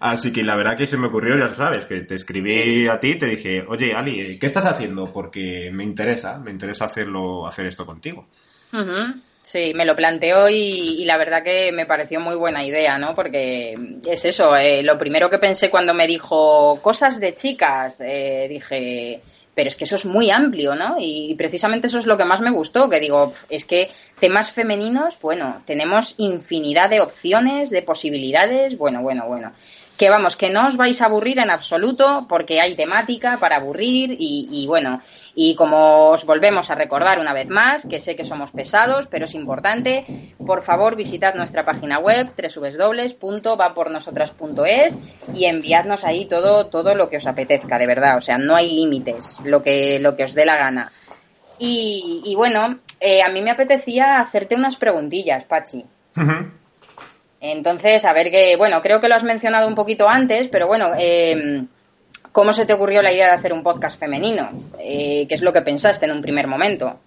Así 0.00 0.32
que 0.32 0.42
la 0.42 0.56
verdad 0.56 0.78
que 0.78 0.86
se 0.86 0.96
me 0.96 1.08
ocurrió, 1.08 1.38
ya 1.38 1.54
sabes, 1.54 1.84
que 1.84 2.00
te 2.00 2.14
escribí 2.14 2.88
a 2.88 2.98
ti 2.98 3.10
y 3.10 3.18
te 3.18 3.26
dije, 3.26 3.64
oye, 3.68 3.94
Ali, 3.94 4.38
¿qué 4.38 4.46
estás 4.46 4.64
haciendo? 4.64 5.12
Porque 5.12 5.70
me 5.72 5.84
interesa, 5.84 6.38
me 6.38 6.50
interesa 6.50 6.86
hacerlo, 6.86 7.46
hacer 7.46 7.66
esto 7.66 7.84
contigo. 7.84 8.26
Sí, 9.42 9.72
me 9.74 9.84
lo 9.84 9.94
planteó 9.96 10.48
y, 10.48 11.02
y 11.02 11.04
la 11.04 11.18
verdad 11.18 11.42
que 11.42 11.70
me 11.72 11.84
pareció 11.84 12.18
muy 12.18 12.34
buena 12.34 12.64
idea, 12.64 12.96
¿no? 12.96 13.14
Porque 13.14 13.76
es 14.08 14.24
eso, 14.24 14.56
eh, 14.56 14.82
lo 14.82 14.96
primero 14.96 15.28
que 15.28 15.38
pensé 15.38 15.68
cuando 15.68 15.92
me 15.92 16.06
dijo 16.06 16.80
cosas 16.80 17.20
de 17.20 17.34
chicas, 17.34 18.00
eh, 18.00 18.46
dije, 18.48 19.22
pero 19.54 19.68
es 19.68 19.76
que 19.76 19.84
eso 19.84 19.96
es 19.96 20.06
muy 20.06 20.30
amplio, 20.30 20.74
¿no? 20.74 20.96
Y 20.98 21.34
precisamente 21.36 21.88
eso 21.88 21.98
es 21.98 22.06
lo 22.06 22.16
que 22.16 22.24
más 22.24 22.40
me 22.40 22.50
gustó, 22.50 22.88
que 22.88 23.00
digo, 23.00 23.30
es 23.48 23.66
que 23.66 23.90
temas 24.18 24.50
femeninos, 24.50 25.18
bueno, 25.20 25.62
tenemos 25.66 26.14
infinidad 26.18 26.88
de 26.88 27.00
opciones, 27.00 27.68
de 27.68 27.82
posibilidades, 27.82 28.78
bueno, 28.78 29.02
bueno, 29.02 29.26
bueno. 29.26 29.52
Que 30.00 30.08
vamos, 30.08 30.34
que 30.34 30.48
no 30.48 30.66
os 30.66 30.80
vais 30.80 30.96
a 31.02 31.12
aburrir 31.12 31.38
en 31.40 31.50
absoluto 31.50 32.24
porque 32.26 32.62
hay 32.62 32.74
temática 32.74 33.36
para 33.36 33.56
aburrir 33.56 34.16
y, 34.18 34.64
bueno, 34.66 35.02
y 35.34 35.54
como 35.56 36.08
os 36.08 36.24
volvemos 36.24 36.70
a 36.70 36.74
recordar 36.74 37.18
una 37.18 37.34
vez 37.34 37.50
más, 37.50 37.84
que 37.84 38.00
sé 38.00 38.16
que 38.16 38.24
somos 38.24 38.52
pesados, 38.52 39.08
pero 39.08 39.26
es 39.26 39.34
importante, 39.34 40.06
por 40.38 40.62
favor 40.62 40.96
visitad 40.96 41.34
nuestra 41.34 41.66
página 41.66 41.98
web 41.98 42.32
www.vapornosotras.es 42.34 44.98
y 45.34 45.44
enviadnos 45.44 46.04
ahí 46.04 46.24
todo, 46.24 46.68
todo 46.68 46.94
lo 46.94 47.10
que 47.10 47.18
os 47.18 47.26
apetezca, 47.26 47.78
de 47.78 47.86
verdad, 47.86 48.16
o 48.16 48.22
sea, 48.22 48.38
no 48.38 48.56
hay 48.56 48.74
límites, 48.74 49.36
lo 49.44 49.62
que, 49.62 49.98
lo 49.98 50.16
que 50.16 50.24
os 50.24 50.32
dé 50.32 50.46
la 50.46 50.56
gana. 50.56 50.92
Y, 51.58 52.32
bueno, 52.38 52.78
eh, 53.00 53.20
a 53.20 53.28
mí 53.28 53.42
me 53.42 53.50
apetecía 53.50 54.18
hacerte 54.18 54.54
unas 54.54 54.76
preguntillas, 54.76 55.44
Pachi. 55.44 55.84
Entonces, 57.40 58.04
a 58.04 58.12
ver 58.12 58.30
que, 58.30 58.56
bueno, 58.56 58.82
creo 58.82 59.00
que 59.00 59.08
lo 59.08 59.14
has 59.14 59.24
mencionado 59.24 59.66
un 59.66 59.74
poquito 59.74 60.08
antes, 60.08 60.48
pero 60.48 60.66
bueno, 60.66 60.90
eh, 60.98 61.64
¿cómo 62.32 62.52
se 62.52 62.66
te 62.66 62.74
ocurrió 62.74 63.02
la 63.02 63.12
idea 63.12 63.28
de 63.28 63.34
hacer 63.34 63.52
un 63.52 63.62
podcast 63.62 63.98
femenino? 63.98 64.50
Eh, 64.78 65.26
¿Qué 65.28 65.34
es 65.34 65.42
lo 65.42 65.52
que 65.52 65.62
pensaste 65.62 66.06
en 66.06 66.12
un 66.12 66.22
primer 66.22 66.46
momento? 66.46 67.00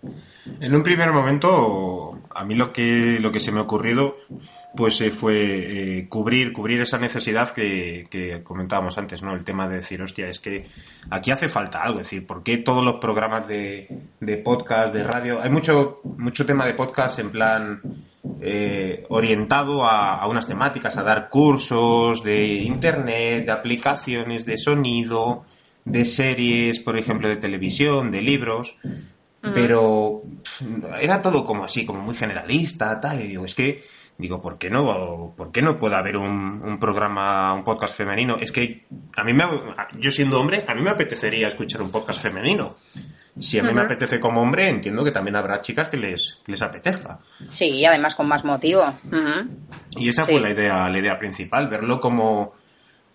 En 0.60 0.75
un 0.75 0.84
primer 0.84 1.12
momento, 1.12 2.20
a 2.34 2.44
mí 2.44 2.56
lo 2.56 2.74
que, 2.74 3.18
lo 3.20 3.32
que 3.32 3.40
se 3.40 3.52
me 3.52 3.60
ha 3.60 3.63
ocurrido 3.63 4.18
pues 4.75 5.00
eh, 5.02 5.12
fue 5.12 6.00
eh, 6.00 6.10
cubrir, 6.10 6.52
cubrir 6.52 6.82
esa 6.82 6.98
necesidad 6.98 7.52
que, 7.52 8.08
que 8.10 8.42
comentábamos 8.44 8.98
antes, 8.98 9.22
¿no? 9.22 9.34
El 9.34 9.44
tema 9.44 9.68
de 9.68 9.75
decir, 9.75 10.02
hostia, 10.02 10.28
es 10.28 10.40
que 10.40 10.66
aquí 11.12 11.30
hace 11.30 11.48
falta 11.48 11.84
algo, 11.84 12.00
es 12.00 12.08
decir, 12.08 12.25
¿por 12.25 12.42
qué 12.42 12.58
todos 12.58 12.84
los 12.84 12.96
programas 12.96 13.48
de, 13.48 13.88
de 14.20 14.38
podcast, 14.38 14.94
de 14.94 15.04
radio? 15.04 15.40
Hay 15.42 15.52
mucho, 15.52 16.02
mucho 16.04 16.46
tema 16.46 16.66
de 16.66 16.74
podcast 16.74 17.20
en 17.20 17.30
plan 17.30 17.82
eh, 18.42 19.06
orientado 19.10 19.86
a, 19.86 20.15
a 20.15 20.27
unas 20.27 20.48
temáticas, 20.48 20.98
a 20.98 21.03
dar 21.03 21.30
cursos 21.30 22.24
de 22.24 22.46
internet, 22.46 23.46
de 23.46 23.51
aplicaciones 23.51 24.46
de 24.46 24.58
sonido, 24.58 25.46
de 25.86 26.06
series, 26.06 26.80
por 26.80 26.98
ejemplo, 26.98 27.27
de 27.27 27.38
televisión, 27.38 28.12
de 28.12 28.22
libros 28.22 28.77
pero 29.53 30.22
era 31.01 31.22
todo 31.22 31.46
como 31.46 31.65
así, 31.65 31.86
como 31.86 32.01
muy 32.01 32.15
generalista, 32.15 32.98
tal, 33.00 33.22
y 33.22 33.27
digo, 33.27 33.44
es 33.44 33.53
que, 33.53 33.84
digo, 34.18 34.42
¿por 34.42 34.58
qué 34.58 34.70
no, 34.70 35.34
por 35.36 35.51
qué 35.51 35.62
no 35.62 35.77
puede 35.77 35.96
haber 35.96 36.15
un, 36.15 36.62
un 36.63 36.80
programa, 36.80 37.53
un 37.53 37.63
podcast 37.65 37.94
femenino? 37.94 38.38
Es 38.39 38.53
que 38.53 38.86
a 39.15 39.24
mí 39.25 39.34
me, 39.34 39.44
yo 40.00 40.12
siendo 40.12 40.39
hombre, 40.39 40.63
a 40.65 40.74
mí 40.74 40.82
me 40.82 40.92
apetecería 40.92 41.50
escuchar 41.50 41.82
un 41.82 41.92
podcast 41.92 42.22
femenino. 42.22 42.77
Si 43.40 43.58
a 43.58 43.63
mí 43.63 43.74
me 43.74 43.82
apetece 43.82 44.20
como 44.20 44.42
hombre, 44.42 44.70
entiendo 44.70 45.04
que 45.04 45.12
también 45.12 45.36
habrá 45.36 45.60
chicas 45.60 45.88
que 45.90 45.98
les, 45.98 46.40
que 46.46 46.52
les 46.52 46.62
apetezca. 46.62 47.18
Sí, 47.48 47.84
además 47.84 48.13
con 48.16 48.28
más 48.28 48.46
motivo. 48.46 48.84
Y 49.98 50.10
esa 50.10 50.24
Sí. 50.24 50.32
fue 50.34 50.40
la 50.42 50.52
idea, 50.52 50.88
la 50.90 51.00
idea 51.00 51.18
principal, 51.18 51.68
verlo 51.68 52.00
como, 52.00 52.54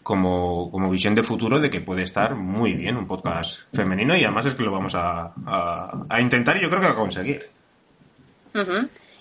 como, 0.03 0.71
como 0.73 0.91
visión 0.91 1.15
de 1.15 1.23
futuro 1.23 1.61
de 1.61 1.71
que 1.71 1.81
puede 1.83 2.03
estar 2.03 2.35
muy 2.35 2.73
bien 2.75 2.97
un 2.97 3.07
podcast 3.07 3.61
femenino 3.73 4.17
y 4.17 4.25
además 4.25 4.47
es 4.47 4.55
que 4.55 4.65
lo 4.65 4.73
vamos 4.73 4.95
a, 4.97 5.33
a, 5.47 6.07
a 6.09 6.21
intentar 6.21 6.57
y 6.57 6.63
yo 6.63 6.69
creo 6.71 6.81
que 6.83 6.89
a 6.89 6.95
conseguir. 6.97 7.49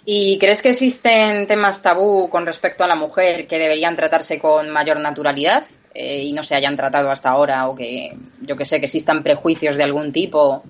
¿Y 0.05 0.39
crees 0.39 0.61
que 0.61 0.69
existen 0.69 1.45
temas 1.47 1.81
tabú 1.81 2.29
con 2.29 2.45
respecto 2.45 2.83
a 2.83 2.87
la 2.87 2.95
mujer 2.95 3.45
que 3.45 3.59
deberían 3.59 3.95
tratarse 3.95 4.39
con 4.39 4.69
mayor 4.69 4.99
naturalidad 4.99 5.65
eh, 5.93 6.23
y 6.23 6.31
no 6.33 6.43
se 6.43 6.55
hayan 6.55 6.75
tratado 6.75 7.11
hasta 7.11 7.29
ahora 7.29 7.67
o 7.67 7.75
que, 7.75 8.15
yo 8.41 8.55
que 8.55 8.65
sé, 8.65 8.79
que 8.79 8.85
existan 8.85 9.21
prejuicios 9.21 9.75
de 9.75 9.83
algún 9.83 10.11
tipo? 10.11 10.63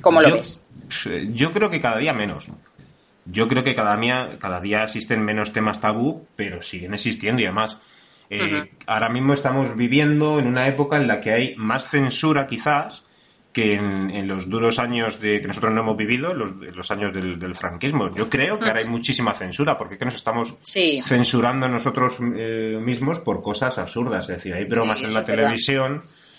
¿Cómo 0.00 0.20
lo 0.22 0.28
yo, 0.28 0.34
ves? 0.36 0.60
eh, 1.06 1.28
Yo 1.32 1.52
creo 1.52 1.70
que 1.70 1.80
cada 1.80 1.98
día 1.98 2.12
menos. 2.12 2.48
Yo 3.26 3.48
creo 3.48 3.64
que 3.64 3.74
cada 3.74 3.96
día, 3.96 4.36
cada 4.38 4.60
día 4.60 4.84
existen 4.84 5.24
menos 5.24 5.52
temas 5.52 5.80
tabú, 5.80 6.26
pero 6.36 6.60
siguen 6.62 6.94
existiendo 6.94 7.40
y 7.40 7.46
además. 7.46 7.78
eh. 8.30 8.70
Ahora 8.86 9.08
mismo 9.08 9.32
estamos 9.32 9.76
viviendo 9.76 10.38
en 10.38 10.46
una 10.46 10.66
época 10.66 10.96
en 10.96 11.06
la 11.08 11.20
que 11.20 11.32
hay 11.32 11.54
más 11.56 11.88
censura 11.88 12.46
quizás 12.46 13.04
que 13.52 13.74
en, 13.74 14.10
en 14.10 14.26
los 14.26 14.50
duros 14.50 14.80
años 14.80 15.20
de 15.20 15.40
que 15.40 15.46
nosotros 15.46 15.72
no 15.72 15.82
hemos 15.82 15.96
vivido, 15.96 16.34
los, 16.34 16.50
los 16.56 16.90
años 16.90 17.12
del, 17.12 17.38
del 17.38 17.54
franquismo. 17.54 18.12
Yo 18.12 18.28
creo 18.28 18.58
que 18.58 18.66
ahora 18.66 18.80
hay 18.80 18.88
muchísima 18.88 19.32
censura, 19.32 19.78
porque 19.78 19.94
es 19.94 19.98
que 20.00 20.04
nos 20.06 20.16
estamos 20.16 20.56
Sí. 20.62 21.00
censurando 21.00 21.68
nosotros 21.68 22.16
eh, 22.34 22.80
mismos 22.82 23.20
por 23.20 23.42
cosas 23.42 23.78
absurdas. 23.78 24.24
Es 24.28 24.36
decir, 24.38 24.54
hay 24.54 24.64
bromas 24.64 24.98
Sí, 24.98 25.04
en 25.06 25.14
la 25.14 25.20
verdad. 25.20 25.50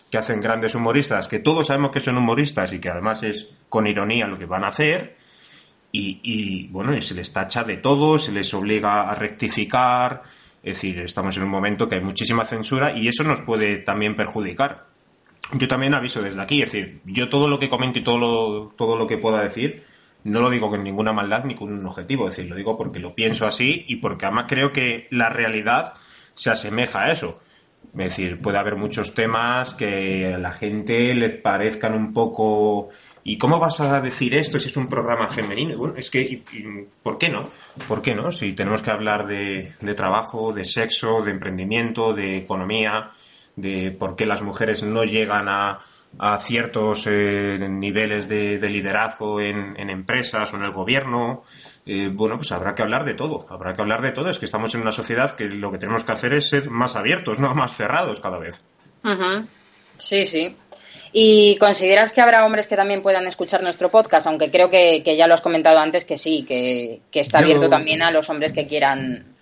Que 0.10 0.18
hacen 0.18 0.40
grandes 0.40 0.76
humoristas, 0.76 1.28
que 1.28 1.40
todos 1.40 1.68
sabemos 1.68 1.92
que 1.92 2.00
son 2.00 2.18
humoristas 2.18 2.72
y 2.74 2.80
que 2.80 2.90
además 2.90 3.24
es 3.24 3.50
con 3.70 3.88
ironía 3.88 4.28
lo 4.28 4.38
que 4.38 4.46
van 4.46 4.64
a 4.64 4.70
hacer. 4.70 5.18
Y, 5.92 6.20
y, 6.24 6.68
bueno, 6.68 6.96
y 6.96 7.02
se 7.02 7.16
les 7.16 7.32
tacha 7.32 7.64
de 7.64 7.78
todo, 7.78 8.20
se 8.20 8.32
les 8.32 8.54
obliga 8.54 9.10
a 9.10 9.16
rectificar. 9.16 10.24
Es 10.62 10.76
decir, 10.76 11.00
estamos 11.00 11.38
en 11.38 11.44
un 11.44 11.50
momento 11.50 11.88
que 11.88 11.96
hay 11.96 12.02
muchísima 12.02 12.46
censura 12.46 12.92
y 12.92 13.08
eso 13.08 13.24
nos 13.24 13.42
puede 13.42 13.78
también 13.78 14.16
perjudicar. 14.16 14.88
Yo 15.54 15.68
también 15.68 15.94
aviso 15.94 16.22
desde 16.22 16.42
aquí, 16.42 16.64
es 16.64 16.72
decir, 16.72 17.02
yo 17.06 17.30
todo 17.30 17.48
lo 17.48 17.60
que 17.60 17.70
comento 17.70 18.00
y 18.00 18.04
todo 18.04 18.18
lo, 18.18 18.74
todo 18.76 18.98
lo 18.98 19.06
que 19.06 19.20
pueda 19.20 19.44
decir, 19.44 19.84
no 20.24 20.42
lo 20.42 20.50
digo 20.50 20.72
con 20.72 20.84
ninguna 20.84 21.14
maldad 21.14 21.46
ni 21.46 21.54
con 21.54 21.72
un 21.72 21.86
objetivo, 21.86 22.28
es 22.28 22.36
decir, 22.36 22.50
lo 22.50 22.56
digo 22.56 22.78
porque 22.78 23.00
lo 23.00 23.14
pienso 23.14 23.46
así 23.46 23.86
y 23.88 23.98
porque 23.98 24.26
además 24.26 24.46
creo 24.48 24.74
que 24.74 25.08
la 25.12 25.30
realidad 25.30 25.94
se 26.34 26.50
asemeja 26.50 27.04
a 27.04 27.12
eso. 27.12 27.40
Es 27.98 28.10
decir, 28.10 28.42
puede 28.42 28.58
haber 28.58 28.75
muchos 28.75 29.14
temas 29.14 29.74
que 29.74 30.34
a 30.34 30.38
la 30.38 30.52
gente 30.52 31.14
les 31.16 31.36
parezcan 31.36 31.94
un 31.94 32.14
poco... 32.14 32.90
¿Y 33.28 33.38
cómo 33.40 33.58
vas 33.58 33.80
a 33.80 34.02
decir 34.02 34.36
esto 34.36 34.60
si 34.60 34.68
es 34.68 34.78
un 34.78 34.88
programa 34.88 35.28
femenino? 35.28 35.96
Es 35.96 36.12
que, 36.12 36.22
y 36.22 36.44
¿por 37.02 37.18
qué 37.18 37.30
no? 37.30 37.50
¿Por 37.88 38.02
qué 38.04 38.14
no? 38.14 38.32
Si 38.32 38.54
tenemos 38.54 38.84
que 38.84 38.92
hablar 38.92 39.25
de, 39.25 39.74
de 39.80 39.94
trabajo, 39.96 40.54
de 40.54 40.64
sexo, 40.64 41.24
de 41.24 41.32
emprendimiento, 41.32 42.14
de 42.14 42.38
economía, 42.38 43.12
de 43.56 43.90
por 43.92 44.16
qué 44.16 44.28
las 44.28 44.44
mujeres 44.44 44.84
no 44.84 45.04
llegan 45.06 45.48
a, 45.50 45.80
a 46.17 46.38
ciertos 46.39 47.07
eh, 47.07 47.57
niveles 47.69 48.27
de, 48.29 48.57
de 48.60 48.69
liderazgo 48.69 49.41
en, 49.41 49.79
en 49.79 49.89
empresas 49.89 50.53
o 50.53 50.57
en 50.57 50.63
el 50.63 50.72
gobierno, 50.72 51.43
eh, 51.86 52.10
bueno, 52.12 52.38
pues 52.38 52.51
habrá 52.51 52.74
que 52.74 52.81
hablar 52.81 53.03
de 53.05 53.13
todo, 53.13 53.45
habrá 53.50 53.75
que 53.75 53.81
hablar 53.81 54.01
de 54.01 54.12
todo. 54.12 54.29
Es 54.29 54.39
que 54.39 54.45
estamos 54.45 54.74
en 54.75 54.81
una 54.81 54.91
sociedad 54.91 55.36
que 55.36 55.45
lo 55.45 55.72
que 55.72 55.77
tenemos 55.77 56.03
que 56.03 56.12
hacer 56.13 56.34
es 56.34 56.50
ser 56.50 56.69
más 56.69 56.95
abiertos, 56.95 57.39
no 57.39 57.53
más 57.53 57.75
cerrados 57.75 58.19
cada 58.19 58.38
vez. 58.38 58.62
Sí, 59.98 60.25
sí. 60.25 60.55
¿Y 61.13 61.55
consideras 61.57 62.12
que 62.12 62.19
habrá 62.22 62.45
hombres 62.45 62.67
que 62.67 62.75
también 62.75 63.01
puedan 63.01 63.25
escuchar 63.27 63.63
nuestro 63.63 63.89
podcast? 63.89 64.27
Aunque 64.27 64.51
creo 64.51 64.69
que, 64.69 65.01
que 65.03 65.15
ya 65.15 65.27
lo 65.27 65.34
has 65.34 65.41
comentado 65.41 65.79
antes, 65.79 66.03
que 66.03 66.17
sí, 66.17 66.43
que, 66.45 67.01
que 67.12 67.19
está 67.22 67.39
Yo- 67.39 67.45
abierto 67.45 67.69
también 67.69 68.01
a 68.01 68.12
los 68.12 68.29
hombres 68.29 68.51
que 68.51 68.67
quieran 68.67 69.35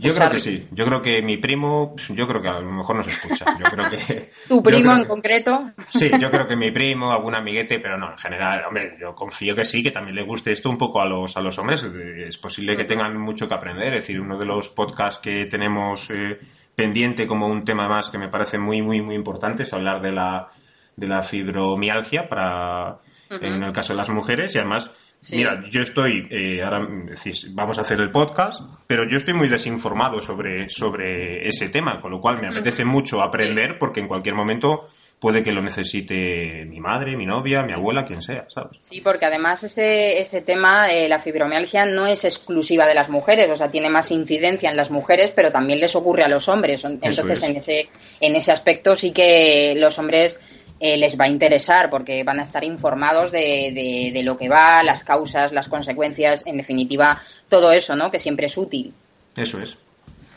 Yo 0.00 0.12
creo 0.14 0.30
que 0.30 0.40
sí. 0.40 0.66
Yo 0.72 0.84
creo 0.86 1.00
que 1.02 1.22
mi 1.22 1.36
primo, 1.36 1.94
yo 2.08 2.26
creo 2.26 2.42
que 2.42 2.48
a 2.48 2.58
lo 2.60 2.72
mejor 2.72 2.96
nos 2.96 3.06
escucha. 3.06 3.44
Yo 3.58 3.64
creo 3.64 3.90
que. 3.90 3.98
¿Tu 4.48 4.56
yo 4.56 4.62
primo 4.62 4.82
creo 4.82 4.94
en 4.96 5.02
que- 5.02 5.08
concreto? 5.08 5.64
Sí, 5.90 6.10
yo 6.18 6.30
creo 6.30 6.48
que 6.48 6.56
mi 6.56 6.70
primo, 6.72 7.12
algún 7.12 7.34
amiguete, 7.36 7.78
pero 7.78 7.96
no, 7.96 8.10
en 8.10 8.18
general, 8.18 8.64
hombre, 8.66 8.96
yo 9.00 9.14
confío 9.14 9.54
que 9.54 9.64
sí, 9.64 9.82
que 9.82 9.90
también 9.92 10.16
le 10.16 10.22
guste 10.22 10.50
esto 10.52 10.70
un 10.70 10.78
poco 10.78 11.00
a 11.00 11.06
los, 11.06 11.36
a 11.36 11.40
los 11.40 11.56
hombres. 11.58 11.82
Es 11.84 12.38
posible 12.38 12.76
que 12.76 12.84
tengan 12.84 13.16
mucho 13.16 13.46
que 13.48 13.54
aprender. 13.54 13.92
Es 13.94 14.00
decir, 14.00 14.20
uno 14.20 14.36
de 14.38 14.46
los 14.46 14.70
podcasts 14.70 15.20
que 15.22 15.46
tenemos 15.46 16.10
eh, 16.10 16.38
pendiente 16.74 17.26
como 17.26 17.46
un 17.46 17.64
tema 17.64 17.86
más 17.88 18.08
que 18.10 18.18
me 18.18 18.28
parece 18.28 18.58
muy, 18.58 18.82
muy, 18.82 19.02
muy 19.02 19.14
importante 19.14 19.62
es 19.62 19.72
hablar 19.72 20.00
de 20.00 20.10
la, 20.12 20.48
de 20.96 21.06
la 21.06 21.22
fibromialgia 21.22 22.28
para, 22.28 22.98
en 23.30 23.62
el 23.62 23.72
caso 23.72 23.92
de 23.92 23.98
las 23.98 24.08
mujeres 24.08 24.52
y 24.54 24.58
además 24.58 24.90
Sí. 25.24 25.36
Mira, 25.36 25.62
yo 25.70 25.80
estoy, 25.80 26.28
eh, 26.30 26.62
ahora 26.62 26.86
decís, 27.06 27.54
vamos 27.54 27.78
a 27.78 27.80
hacer 27.80 27.98
el 27.98 28.10
podcast, 28.10 28.60
pero 28.86 29.08
yo 29.08 29.16
estoy 29.16 29.32
muy 29.32 29.48
desinformado 29.48 30.20
sobre, 30.20 30.68
sobre 30.68 31.48
ese 31.48 31.70
tema, 31.70 31.98
con 32.02 32.10
lo 32.10 32.20
cual 32.20 32.42
me 32.42 32.48
apetece 32.48 32.84
mucho 32.84 33.22
aprender 33.22 33.78
porque 33.78 34.00
en 34.00 34.06
cualquier 34.06 34.34
momento 34.34 34.86
puede 35.18 35.42
que 35.42 35.52
lo 35.52 35.62
necesite 35.62 36.66
mi 36.66 36.78
madre, 36.78 37.16
mi 37.16 37.24
novia, 37.24 37.62
mi 37.62 37.72
abuela, 37.72 38.04
quien 38.04 38.20
sea, 38.20 38.44
¿sabes? 38.50 38.76
Sí, 38.82 39.00
porque 39.00 39.24
además 39.24 39.64
ese, 39.64 40.20
ese 40.20 40.42
tema, 40.42 40.92
eh, 40.92 41.08
la 41.08 41.18
fibromialgia, 41.18 41.86
no 41.86 42.06
es 42.06 42.26
exclusiva 42.26 42.86
de 42.86 42.94
las 42.94 43.08
mujeres, 43.08 43.48
o 43.48 43.56
sea, 43.56 43.70
tiene 43.70 43.88
más 43.88 44.10
incidencia 44.10 44.68
en 44.68 44.76
las 44.76 44.90
mujeres, 44.90 45.32
pero 45.34 45.50
también 45.50 45.80
les 45.80 45.96
ocurre 45.96 46.24
a 46.24 46.28
los 46.28 46.50
hombres. 46.50 46.84
Entonces, 46.84 47.42
en, 47.42 47.56
ese, 47.56 47.88
en 48.20 48.36
ese 48.36 48.52
aspecto 48.52 48.94
sí 48.94 49.12
que 49.12 49.72
los 49.78 49.98
hombres 49.98 50.38
eh, 50.84 50.98
les 50.98 51.18
va 51.18 51.24
a 51.24 51.28
interesar 51.28 51.88
porque 51.88 52.24
van 52.24 52.40
a 52.40 52.42
estar 52.42 52.62
informados 52.62 53.32
de, 53.32 53.72
de, 53.72 54.10
de, 54.12 54.22
lo 54.22 54.36
que 54.36 54.50
va, 54.50 54.82
las 54.82 55.02
causas, 55.02 55.50
las 55.50 55.70
consecuencias, 55.70 56.42
en 56.44 56.58
definitiva, 56.58 57.18
todo 57.48 57.72
eso, 57.72 57.96
¿no? 57.96 58.10
Que 58.10 58.18
siempre 58.18 58.46
es 58.46 58.58
útil. 58.58 58.92
Eso 59.34 59.58
es. 59.60 59.78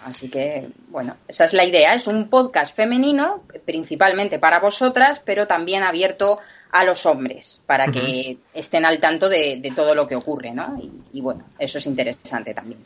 Así 0.05 0.29
que, 0.29 0.69
bueno, 0.87 1.17
esa 1.27 1.43
es 1.43 1.51
la 1.51 1.65
idea. 1.65 1.93
Es 1.93 2.07
un 2.07 2.29
podcast 2.29 2.73
femenino, 2.73 3.43
principalmente 3.65 4.39
para 4.39 4.61
vosotras, 4.61 5.19
pero 5.19 5.47
también 5.47 5.83
abierto 5.83 6.39
a 6.71 6.85
los 6.85 7.05
hombres, 7.05 7.59
para 7.65 7.91
que 7.91 8.37
estén 8.53 8.85
al 8.85 9.01
tanto 9.01 9.27
de, 9.27 9.57
de, 9.59 9.71
todo 9.71 9.95
lo 9.95 10.07
que 10.07 10.15
ocurre, 10.15 10.51
¿no? 10.51 10.79
Y, 10.81 11.17
y, 11.17 11.19
bueno, 11.19 11.43
eso 11.59 11.77
es 11.77 11.85
interesante 11.87 12.53
también. 12.53 12.79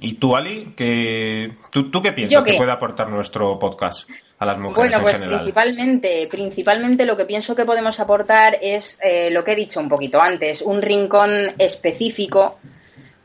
¿Y 0.00 0.14
tú, 0.14 0.36
Ali? 0.36 0.74
¿qué, 0.76 1.56
tú, 1.70 1.90
¿Tú 1.90 2.00
qué 2.00 2.12
piensas 2.12 2.44
que 2.44 2.54
puede 2.54 2.70
aportar 2.70 3.08
nuestro 3.08 3.58
podcast 3.58 4.08
a 4.38 4.46
las 4.46 4.58
mujeres 4.58 4.76
bueno, 4.76 4.96
en 4.96 5.02
pues 5.02 5.14
general? 5.14 5.38
Principalmente, 5.38 6.28
principalmente 6.30 7.04
lo 7.04 7.16
que 7.16 7.24
pienso 7.24 7.56
que 7.56 7.64
podemos 7.64 7.98
aportar 7.98 8.58
es 8.62 8.98
eh, 9.02 9.30
lo 9.30 9.42
que 9.42 9.52
he 9.52 9.56
dicho 9.56 9.80
un 9.80 9.88
poquito 9.88 10.20
antes, 10.20 10.62
un 10.62 10.82
rincón 10.82 11.30
específico 11.58 12.58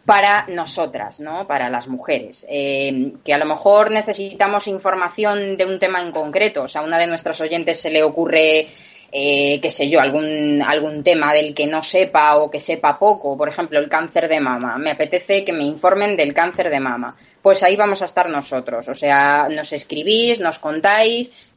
para 0.06 0.48
nosotras, 0.48 1.20
¿no? 1.20 1.48
Para 1.48 1.70
las 1.70 1.88
mujeres. 1.88 2.46
Eh, 2.50 3.14
que 3.24 3.34
a 3.34 3.38
lo 3.38 3.46
mejor 3.46 3.92
necesitamos 3.92 4.68
información 4.68 5.56
de 5.56 5.66
un 5.66 5.80
tema 5.80 6.02
en 6.02 6.12
concreto. 6.12 6.64
O 6.64 6.68
sea, 6.68 6.82
a 6.82 6.84
una 6.84 6.98
de 6.98 7.08
nuestras 7.08 7.40
oyentes 7.40 7.80
se 7.80 7.90
le 7.90 8.04
ocurre, 8.04 8.68
eh, 9.16 9.60
qué 9.62 9.70
sé 9.70 9.90
yo, 9.90 10.02
algún, 10.02 10.64
algún 10.66 11.04
tema 11.04 11.34
del 11.34 11.54
que 11.54 11.68
no 11.68 11.84
sepa 11.84 12.38
o 12.38 12.50
que 12.50 12.60
sepa 12.60 12.98
poco. 12.98 13.38
Por 13.38 13.48
ejemplo, 13.48 13.78
el 13.78 13.88
cáncer 13.88 14.28
de 14.28 14.40
mama. 14.40 14.80
Me 14.80 14.90
apetece 14.90 15.46
que 15.46 15.54
me 15.54 15.66
informen 15.66 16.18
del 16.18 16.34
cáncer 16.34 16.72
de 16.72 16.80
mama. 16.80 17.16
Pues 17.40 17.62
ahí 17.62 17.76
vamos 17.76 18.02
a 18.02 18.06
estar 18.06 18.28
nosotros. 18.28 18.88
O 18.88 18.96
sea, 18.96 19.50
nos 19.52 19.72
escribís, 19.72 20.40
nos 20.40 20.58
contáis, 20.58 21.52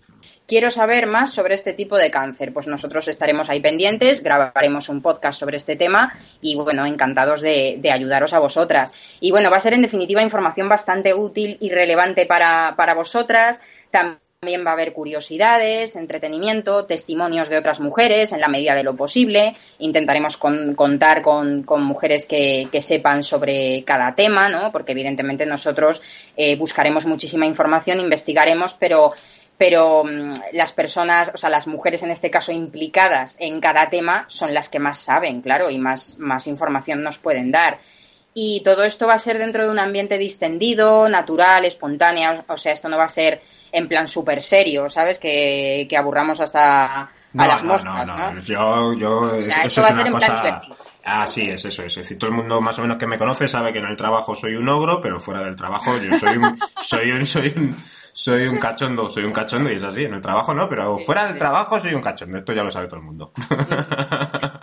quiero 0.47 0.71
saber 0.71 1.07
más 1.07 1.33
sobre 1.33 1.55
este 1.55 1.73
tipo 1.73 1.97
de 1.97 2.11
cáncer. 2.11 2.53
Pues 2.53 2.67
nosotros 2.67 3.09
estaremos 3.09 3.49
ahí 3.49 3.61
pendientes, 3.61 4.23
grabaremos 4.23 4.91
un 4.91 5.01
podcast 5.01 5.41
sobre 5.41 5.57
este 5.57 5.77
tema 5.77 6.13
y 6.43 6.57
bueno, 6.57 6.85
encantados 6.85 7.41
de, 7.41 7.79
de, 7.81 7.91
ayudaros 7.91 8.35
a 8.35 8.39
vosotras. 8.39 8.93
Y 9.21 9.31
bueno, 9.31 9.51
va 9.51 9.57
a 9.57 9.61
ser 9.61 9.73
en 9.73 9.81
definitiva 9.81 10.21
información 10.21 10.69
bastante 10.69 11.15
útil 11.15 11.57
y 11.59 11.71
relevante 11.71 12.27
para, 12.27 12.75
para 12.77 12.93
vosotras. 12.93 13.61
También 13.91 14.26
va 14.45 14.71
a 14.71 14.75
haber 14.75 14.93
curiosidades, 14.93 15.97
entretenimiento, 15.97 16.85
testimonios 16.85 17.49
de 17.49 17.57
otras 17.57 17.81
mujeres 17.81 18.33
en 18.33 18.41
la 18.41 18.49
medida 18.49 18.75
de 18.75 18.85
lo 18.85 18.95
posible. 18.95 19.57
Intentaremos 19.79 20.37
con, 20.37 20.75
contar 20.75 21.23
con, 21.23 21.65
mujeres 21.83 22.27
que, 22.27 22.69
sepan 22.81 23.23
sobre 23.23 23.83
cada 23.85 24.15
tema, 24.15 24.49
¿no? 24.51 24.71
Porque 24.73 24.93
evidentemente 24.93 25.47
nosotros 25.47 26.03
eh, 26.37 26.55
buscaremos 26.57 27.07
muchísima 27.07 27.47
información, 27.47 27.99
investigaremos, 27.99 28.75
pero 28.75 29.13
pero 29.59 30.03
um, 30.03 30.35
las 30.53 30.73
personas, 30.73 31.31
o 31.33 31.39
sea, 31.39 31.49
las 31.49 31.67
mujeres 31.67 32.03
en 32.03 32.11
este 32.11 32.31
caso 32.31 32.53
implicadas 32.53 33.39
en 33.41 33.59
cada 33.59 33.89
tema 33.89 34.27
son 34.29 34.53
las 34.53 34.69
que 34.69 34.79
más 34.79 34.99
saben, 34.99 35.41
claro, 35.41 35.71
y 35.71 35.79
más, 35.79 36.19
más 36.19 36.47
información 36.47 37.03
nos 37.03 37.17
pueden 37.17 37.53
dar. 37.53 37.79
Y 38.35 38.61
todo 38.61 38.85
esto 38.85 39.07
va 39.07 39.15
a 39.15 39.19
ser 39.19 39.39
dentro 39.39 39.65
de 39.65 39.71
un 39.71 39.79
ambiente 39.79 40.19
distendido, 40.19 41.09
natural, 41.09 41.65
espontáneo, 41.65 42.45
o 42.49 42.59
sea, 42.59 42.75
esto 42.75 42.91
no 42.91 42.99
va 42.99 43.05
a 43.05 43.09
ser 43.09 43.41
en 43.77 43.89
plan 43.89 44.09
súper 44.09 44.41
serio, 44.41 44.89
¿sabes? 44.89 45.19
Que, 45.19 45.87
que, 45.89 45.97
aburramos 45.97 46.41
hasta 46.41 47.03
a 47.03 47.11
las 47.35 47.63
no, 47.63 47.73
moscas, 47.73 48.09
no, 48.09 48.33
¿no? 48.33 48.41
Yo, 48.41 48.95
yo, 48.95 49.21
O 49.21 49.43
sea, 49.43 49.65
eso 49.65 49.67
esto 49.67 49.83
va 49.83 49.89
es 49.89 49.93
a 49.93 50.03
ser 50.03 50.13
una 50.13 50.13
en 50.13 50.19
plan 50.19 50.31
cosa... 50.31 50.43
divertido. 50.43 50.77
Ah, 51.05 51.27
sí, 51.27 51.51
es 51.51 51.65
eso, 51.65 51.83
es 51.85 51.95
decir, 51.95 52.19
todo 52.19 52.31
el 52.31 52.37
mundo 52.37 52.61
más 52.61 52.79
o 52.79 52.83
menos 52.83 52.97
que 52.97 53.07
me 53.07 53.19
conoce 53.19 53.49
sabe 53.49 53.73
que 53.73 53.79
en 53.79 53.85
el 53.85 53.97
trabajo 53.97 54.35
soy 54.35 54.57
un 54.57 54.69
ogro, 54.69 55.01
pero 55.01 55.21
fuera 55.21 55.43
del 55.43 55.55
trabajo 55.55 55.97
yo 55.99 56.19
soy 56.19 56.37
un, 56.37 56.59
soy 56.81 57.11
un, 57.13 57.27
soy 57.27 57.53
un, 57.55 57.77
soy 58.13 58.47
un 58.49 58.59
cachondo, 58.59 59.11
soy 59.11 59.25
un 59.25 59.33
cachondo 59.33 59.71
y 59.71 59.77
es 59.77 59.85
así, 59.85 60.05
en 60.05 60.15
el 60.15 60.23
trabajo 60.23 60.55
no, 60.55 60.69
pero 60.69 60.99
fuera 60.99 61.29
del 61.29 61.37
trabajo 61.37 61.79
soy 61.79 61.95
un 61.95 62.01
cachondo, 62.01 62.39
esto 62.39 62.53
ya 62.55 62.65
lo 62.65 62.71
sabe 62.71 62.89
todo 62.89 63.01
el 63.01 63.07
mundo. 63.07 63.31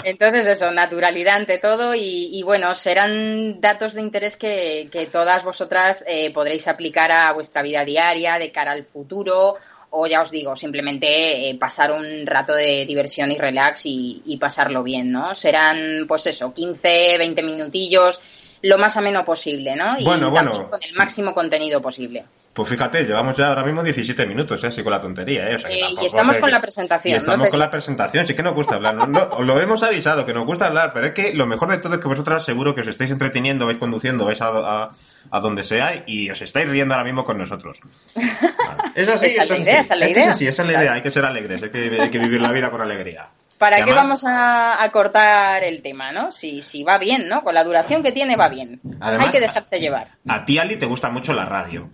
Entonces 0.03 0.47
eso, 0.47 0.71
naturalidad 0.71 1.35
ante 1.35 1.57
todo 1.57 1.95
y, 1.95 2.29
y 2.31 2.43
bueno, 2.43 2.75
serán 2.75 3.61
datos 3.61 3.93
de 3.93 4.01
interés 4.01 4.37
que, 4.37 4.89
que 4.91 5.05
todas 5.05 5.43
vosotras 5.43 6.03
eh, 6.07 6.31
podréis 6.33 6.67
aplicar 6.67 7.11
a 7.11 7.31
vuestra 7.33 7.61
vida 7.61 7.85
diaria, 7.85 8.37
de 8.39 8.51
cara 8.51 8.71
al 8.71 8.85
futuro 8.85 9.57
o 9.95 10.07
ya 10.07 10.21
os 10.21 10.31
digo, 10.31 10.55
simplemente 10.55 11.49
eh, 11.49 11.55
pasar 11.55 11.91
un 11.91 12.25
rato 12.25 12.55
de 12.55 12.83
diversión 12.85 13.31
y 13.31 13.37
relax 13.37 13.85
y, 13.85 14.23
y, 14.25 14.37
pasarlo 14.37 14.81
bien, 14.81 15.11
¿no? 15.11 15.35
Serán, 15.35 16.05
pues 16.07 16.25
eso, 16.25 16.51
15, 16.51 17.19
20 17.19 17.43
minutillos, 17.43 18.19
lo 18.63 18.77
más 18.79 18.97
ameno 18.97 19.23
posible, 19.23 19.75
¿no? 19.75 19.97
Y 19.99 20.03
bueno, 20.03 20.31
también 20.33 20.45
bueno. 20.51 20.69
con 20.69 20.81
el 20.83 20.93
máximo 20.95 21.33
contenido 21.33 21.81
posible. 21.81 22.23
Pues 22.53 22.69
fíjate, 22.69 23.03
llevamos 23.03 23.35
ya 23.35 23.47
ahora 23.47 23.63
mismo 23.63 23.81
17 23.81 24.27
minutos, 24.27 24.63
¿eh? 24.63 24.67
así 24.67 24.83
con 24.83 24.91
la 24.91 25.01
tontería, 25.01 25.49
¿eh? 25.49 25.55
O 25.55 25.59
sea, 25.59 25.69
que 25.69 25.77
Eh, 25.77 25.79
tampoco 25.81 26.03
y 26.03 26.05
estamos 26.05 26.37
con 26.37 26.51
la 26.51 26.61
presentación, 26.61 27.13
Y 27.13 27.17
estamos 27.17 27.49
con 27.49 27.57
la 27.59 27.71
presentación, 27.71 28.27
sí 28.27 28.35
que 28.35 28.43
nos 28.43 28.53
gusta 28.53 28.75
hablar. 28.75 29.09
No, 29.09 29.41
lo 29.41 29.59
hemos 29.59 29.81
avisado, 29.81 30.23
que 30.25 30.33
nos 30.35 30.45
gusta 30.45 30.67
hablar, 30.67 30.91
pero 30.93 31.07
es 31.07 31.13
que 31.13 31.33
lo 31.33 31.47
mejor 31.47 31.69
de 31.71 31.79
todo 31.79 31.95
es 31.95 31.99
que 31.99 32.07
vosotras 32.07 32.45
seguro 32.45 32.75
que 32.75 32.81
os 32.81 32.87
estáis 32.87 33.09
entreteniendo, 33.09 33.65
vais 33.65 33.79
conduciendo, 33.79 34.23
vais 34.25 34.39
a, 34.41 34.49
a, 34.49 34.91
a 35.31 35.39
donde 35.39 35.63
sea 35.63 36.03
y 36.05 36.29
os 36.29 36.41
estáis 36.43 36.69
riendo 36.69 36.93
ahora 36.93 37.05
mismo 37.05 37.25
con 37.25 37.39
nosotros. 37.39 37.79
Vale. 38.15 38.91
Es 38.95 39.09
así, 39.09 39.25
Esa 39.25 39.43
es 39.43 39.49
la 39.49 39.57
idea, 39.57 39.73
sí. 39.73 39.79
esa 39.81 39.93
es 39.95 39.99
la 39.99 40.05
Es 40.05 40.13
que 40.13 40.19
idea. 40.19 40.29
así, 40.31 40.47
esa 40.47 40.61
es 40.61 40.67
la 40.69 40.79
idea, 40.81 40.93
hay 40.93 41.01
que 41.01 41.09
ser 41.09 41.25
alegres, 41.25 41.63
hay 41.63 41.69
que, 41.71 42.01
hay 42.01 42.09
que 42.11 42.19
vivir 42.19 42.39
la 42.39 42.51
vida 42.51 42.69
con 42.69 42.81
alegría. 42.81 43.29
¿Para 43.63 43.77
qué 43.77 43.83
además- 43.83 44.03
vamos 44.03 44.23
a, 44.25 44.83
a 44.83 44.91
cortar 44.91 45.63
el 45.63 45.81
tema, 45.81 46.11
no? 46.11 46.31
Si, 46.31 46.61
si 46.61 46.83
va 46.83 46.97
bien, 46.97 47.27
¿no? 47.27 47.43
Con 47.43 47.53
la 47.53 47.63
duración 47.63 48.03
que 48.03 48.11
tiene 48.11 48.35
va 48.35 48.49
bien. 48.49 48.81
Además- 48.99 49.27
Hay 49.27 49.31
que 49.31 49.39
dejarse 49.39 49.79
llevar. 49.79 50.17
A 50.27 50.43
ti, 50.45 50.57
Ali, 50.59 50.75
te 50.75 50.85
gusta 50.85 51.09
mucho 51.09 51.33
la 51.33 51.45
radio. 51.45 51.89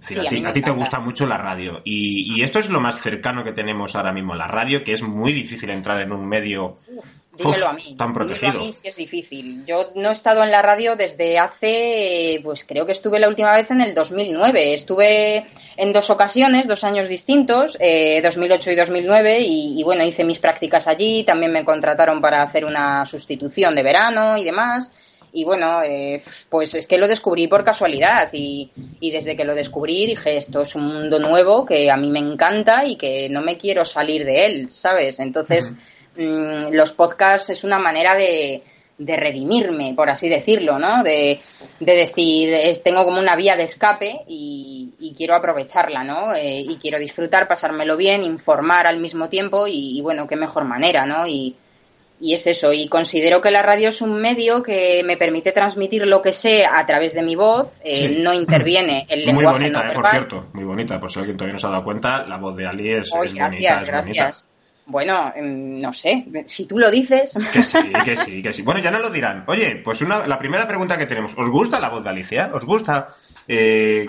Sí, 0.00 0.18
a 0.18 0.28
ti, 0.28 0.44
a 0.44 0.52
te 0.52 0.70
gusta 0.70 1.00
mucho 1.00 1.26
la 1.26 1.38
radio. 1.38 1.80
Y, 1.84 2.34
y 2.36 2.42
esto 2.42 2.58
es 2.58 2.68
lo 2.68 2.80
más 2.80 3.00
cercano 3.00 3.42
que 3.44 3.52
tenemos 3.52 3.96
ahora 3.96 4.12
mismo, 4.12 4.34
la 4.34 4.46
radio, 4.46 4.84
que 4.84 4.92
es 4.92 5.02
muy 5.02 5.32
difícil 5.32 5.70
entrar 5.70 6.00
en 6.00 6.12
un 6.12 6.26
medio 6.28 6.78
Dímelo 7.36 7.64
uf, 7.64 7.70
a 7.70 7.72
mí. 7.72 7.94
tan 7.96 8.12
dímelo 8.12 8.14
protegido. 8.14 8.60
a 8.60 8.64
mí 8.64 8.72
si 8.72 8.88
es 8.88 8.96
difícil. 8.96 9.64
Yo 9.66 9.90
no 9.94 10.10
he 10.10 10.12
estado 10.12 10.42
en 10.44 10.50
la 10.50 10.60
radio 10.62 10.96
desde 10.96 11.38
hace, 11.38 12.40
pues 12.44 12.64
creo 12.64 12.84
que 12.84 12.92
estuve 12.92 13.18
la 13.18 13.28
última 13.28 13.52
vez 13.52 13.70
en 13.70 13.80
el 13.80 13.94
2009. 13.94 14.74
Estuve 14.74 15.46
en 15.76 15.92
dos 15.92 16.10
ocasiones, 16.10 16.68
dos 16.68 16.84
años 16.84 17.08
distintos, 17.08 17.76
eh, 17.80 18.20
2008 18.22 18.72
y 18.72 18.76
2009, 18.76 19.40
y, 19.40 19.80
y 19.80 19.82
bueno, 19.82 20.04
hice 20.04 20.24
mis 20.24 20.38
prácticas 20.38 20.86
allí. 20.86 21.24
También 21.24 21.52
me 21.52 21.64
contrataron 21.64 22.20
para 22.20 22.42
hacer 22.42 22.64
una 22.64 23.06
sustitución 23.06 23.74
de 23.74 23.82
verano 23.82 24.36
y 24.36 24.44
demás. 24.44 24.90
Y 25.34 25.44
bueno, 25.44 25.82
eh, 25.82 26.22
pues 26.50 26.74
es 26.74 26.86
que 26.86 26.98
lo 26.98 27.08
descubrí 27.08 27.46
por 27.46 27.64
casualidad 27.64 28.28
y, 28.34 28.70
y 29.00 29.10
desde 29.10 29.34
que 29.34 29.46
lo 29.46 29.54
descubrí 29.54 30.04
dije, 30.04 30.36
esto 30.36 30.60
es 30.60 30.74
un 30.74 30.86
mundo 30.86 31.18
nuevo 31.18 31.64
que 31.64 31.90
a 31.90 31.96
mí 31.96 32.10
me 32.10 32.18
encanta 32.18 32.84
y 32.84 32.96
que 32.96 33.30
no 33.30 33.40
me 33.40 33.56
quiero 33.56 33.86
salir 33.86 34.26
de 34.26 34.44
él, 34.44 34.68
¿sabes? 34.70 35.20
Entonces, 35.20 35.72
mm, 36.16 36.72
los 36.72 36.92
podcasts 36.92 37.50
es 37.50 37.64
una 37.64 37.78
manera 37.78 38.14
de, 38.14 38.62
de 38.98 39.16
redimirme, 39.16 39.94
por 39.96 40.10
así 40.10 40.28
decirlo, 40.28 40.78
¿no? 40.78 41.02
De, 41.02 41.40
de 41.80 41.94
decir, 41.96 42.52
es- 42.54 42.82
tengo 42.82 43.04
como 43.04 43.18
una 43.20 43.34
vía 43.36 43.56
de 43.56 43.64
escape 43.64 44.20
y, 44.28 44.94
y 45.00 45.14
quiero 45.14 45.34
aprovecharla, 45.34 46.04
¿no? 46.04 46.34
Eh, 46.34 46.60
y 46.60 46.76
quiero 46.76 46.98
disfrutar, 46.98 47.48
pasármelo 47.48 47.96
bien, 47.96 48.22
informar 48.22 48.86
al 48.86 48.98
mismo 49.00 49.28
tiempo 49.28 49.66
y, 49.66 49.98
y 49.98 50.00
bueno, 50.02 50.26
qué 50.28 50.36
mejor 50.36 50.64
manera, 50.64 51.06
¿no? 51.06 51.26
Y, 51.26 51.56
y 52.20 52.34
es 52.34 52.46
eso, 52.46 52.72
y 52.72 52.86
considero 52.86 53.40
que 53.40 53.50
la 53.50 53.62
radio 53.62 53.88
es 53.88 54.00
un 54.00 54.20
medio 54.20 54.62
que 54.62 55.02
me 55.04 55.16
permite 55.16 55.50
transmitir 55.50 56.06
lo 56.06 56.22
que 56.22 56.30
sé 56.32 56.64
a 56.64 56.86
través 56.86 57.14
de 57.14 57.22
mi 57.22 57.34
voz, 57.34 57.80
eh, 57.82 58.06
Sí. 58.06 58.16
no 58.20 58.32
interviene 58.32 59.06
el 59.08 59.24
Muy 59.24 59.42
lenguaje 59.42 59.58
bonita, 59.58 59.82
no 59.82 59.90
eh, 59.90 59.94
por 59.94 60.08
cierto. 60.08 60.46
Muy 60.52 60.62
bonita, 60.62 61.00
por 61.00 61.10
si 61.10 61.18
alguien 61.18 61.36
todavía 61.36 61.54
no 61.54 61.58
se 61.58 61.66
ha 61.66 61.70
dado 61.70 61.82
cuenta, 61.82 62.24
la 62.28 62.36
voz 62.36 62.54
de 62.54 62.64
Ali 62.68 62.92
es, 62.92 63.08
es 63.08 63.34
gracias, 63.34 63.50
bonita, 63.50 63.80
es 63.80 63.86
gracias. 63.88 64.06
bonita. 64.06 64.51
Bueno, 64.86 65.32
mm, 65.36 65.80
no 65.80 65.92
sé, 65.92 66.26
si 66.46 66.66
tú 66.66 66.78
lo 66.78 66.90
dices. 66.90 67.34
Que 67.52 67.62
sí, 67.62 67.78
que 68.04 68.16
sí, 68.16 68.42
que 68.42 68.52
sí. 68.52 68.62
Bueno, 68.62 68.80
ya 68.80 68.90
nos 68.90 69.02
lo 69.02 69.10
dirán. 69.10 69.44
Oye, 69.46 69.76
pues 69.76 70.00
una, 70.00 70.26
la 70.26 70.38
primera 70.38 70.66
pregunta 70.66 70.98
que 70.98 71.06
tenemos. 71.06 71.32
¿Os 71.36 71.48
gusta 71.48 71.78
la 71.78 71.88
voz 71.88 72.02
de 72.02 72.10
Alicia? 72.10 72.50
¿Os 72.52 72.64
gusta 72.64 73.08
eh, 73.46 74.06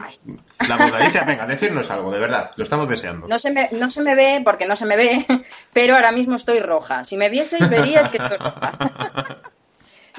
la 0.68 0.78
voz 0.78 0.92
de 0.92 0.98
Alicia? 0.98 1.24
Venga, 1.24 1.46
decirnos 1.46 1.90
algo, 1.92 2.12
de 2.12 2.20
verdad. 2.20 2.52
Lo 2.58 2.64
estamos 2.64 2.90
deseando. 2.90 3.28
No 3.28 3.38
se, 3.38 3.52
me, 3.52 3.70
no 3.74 3.90
se 3.90 4.02
me 4.02 4.16
ve, 4.16 4.42
porque 4.44 4.66
no 4.66 4.76
se 4.76 4.86
me 4.86 4.96
ve, 4.96 5.26
pero 5.74 5.96
ahora 5.96 6.12
mismo 6.12 6.36
estoy 6.36 6.60
roja. 6.60 7.04
Si 7.04 7.18
me 7.18 7.30
vieseis, 7.30 7.70
veríais 7.70 8.08
que 8.10 8.18
estoy 8.18 8.38
roja. 8.38 9.42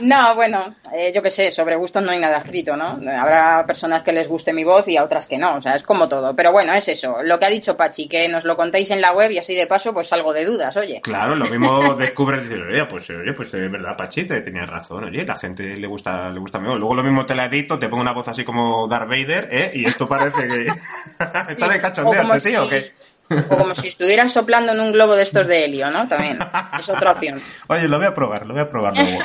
No, 0.00 0.34
bueno, 0.34 0.74
eh, 0.92 1.12
yo 1.14 1.22
qué 1.22 1.30
sé, 1.30 1.52
sobre 1.52 1.76
gustos 1.76 2.02
no 2.02 2.10
hay 2.10 2.18
nada 2.18 2.38
escrito, 2.38 2.76
¿no? 2.76 2.98
Habrá 3.16 3.64
personas 3.64 4.02
que 4.02 4.12
les 4.12 4.26
guste 4.26 4.52
mi 4.52 4.64
voz 4.64 4.88
y 4.88 4.96
a 4.96 5.04
otras 5.04 5.26
que 5.26 5.38
no, 5.38 5.54
o 5.56 5.60
sea, 5.60 5.76
es 5.76 5.84
como 5.84 6.08
todo. 6.08 6.34
Pero 6.34 6.50
bueno, 6.50 6.72
es 6.72 6.88
eso, 6.88 7.22
lo 7.22 7.38
que 7.38 7.46
ha 7.46 7.50
dicho 7.50 7.76
Pachi, 7.76 8.08
que 8.08 8.28
nos 8.28 8.44
lo 8.44 8.56
contéis 8.56 8.90
en 8.90 9.00
la 9.00 9.12
web 9.12 9.30
y 9.30 9.38
así 9.38 9.54
de 9.54 9.68
paso, 9.68 9.94
pues 9.94 10.08
salgo 10.08 10.32
de 10.32 10.44
dudas, 10.46 10.76
oye. 10.76 11.00
Claro, 11.00 11.36
lo 11.36 11.46
mismo 11.46 11.94
descubres 11.98 12.40
y 12.44 12.48
dices, 12.48 12.64
oye, 12.68 12.84
pues, 12.86 13.08
oye, 13.10 13.32
pues 13.34 13.52
de 13.52 13.68
verdad, 13.68 13.96
Pachite, 13.96 14.40
tenías 14.40 14.68
razón, 14.68 15.04
oye, 15.04 15.24
la 15.24 15.36
gente 15.36 15.62
le 15.76 15.86
gusta, 15.86 16.28
le 16.30 16.40
gusta 16.40 16.58
mi 16.58 16.66
voz. 16.68 16.80
Luego 16.80 16.96
lo 16.96 17.04
mismo 17.04 17.24
te 17.24 17.36
la 17.36 17.44
edito, 17.44 17.78
te 17.78 17.88
pongo 17.88 18.02
una 18.02 18.12
voz 18.12 18.26
así 18.26 18.42
como 18.44 18.88
Darth 18.88 19.08
Vader, 19.08 19.48
¿eh? 19.52 19.70
Y 19.74 19.84
esto 19.86 20.08
parece 20.08 20.48
que... 20.48 20.66
Está 21.50 21.68
de 21.68 21.80
cachondeo 21.80 22.20
este 22.34 22.50
tío, 22.50 22.62
si- 22.62 22.66
¿o 22.66 22.68
qué? 22.68 22.92
O 23.30 23.56
como 23.58 23.74
si 23.74 23.88
estuvieras 23.88 24.32
soplando 24.32 24.72
en 24.72 24.80
un 24.80 24.92
globo 24.92 25.14
de 25.16 25.22
estos 25.22 25.46
de 25.46 25.64
helio, 25.64 25.90
¿no? 25.90 26.06
También 26.08 26.38
es 26.78 26.88
otra 26.90 27.12
opción. 27.12 27.40
Oye, 27.68 27.88
lo 27.88 27.96
voy 27.96 28.06
a 28.06 28.14
probar, 28.14 28.44
lo 28.44 28.52
voy 28.54 28.62
a 28.62 28.68
probar 28.68 28.94
luego. 28.98 29.18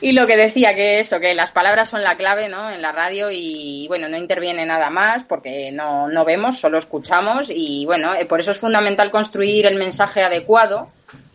Y 0.00 0.12
lo 0.12 0.26
que 0.26 0.36
decía 0.36 0.74
que 0.74 1.00
eso, 1.00 1.18
que 1.20 1.34
las 1.34 1.50
palabras 1.50 1.88
son 1.88 2.02
la 2.02 2.16
clave, 2.16 2.48
¿no? 2.48 2.70
En 2.70 2.82
la 2.82 2.92
radio 2.92 3.30
y 3.30 3.86
bueno, 3.88 4.08
no 4.08 4.16
interviene 4.16 4.64
nada 4.64 4.90
más 4.90 5.24
porque 5.28 5.72
no, 5.72 6.08
no 6.08 6.24
vemos, 6.24 6.58
solo 6.58 6.78
escuchamos 6.78 7.50
y 7.50 7.84
bueno, 7.84 8.14
eh, 8.14 8.24
por 8.24 8.40
eso 8.40 8.52
es 8.52 8.58
fundamental 8.58 9.10
construir 9.10 9.66
el 9.66 9.76
mensaje 9.76 10.22
adecuado 10.22 10.88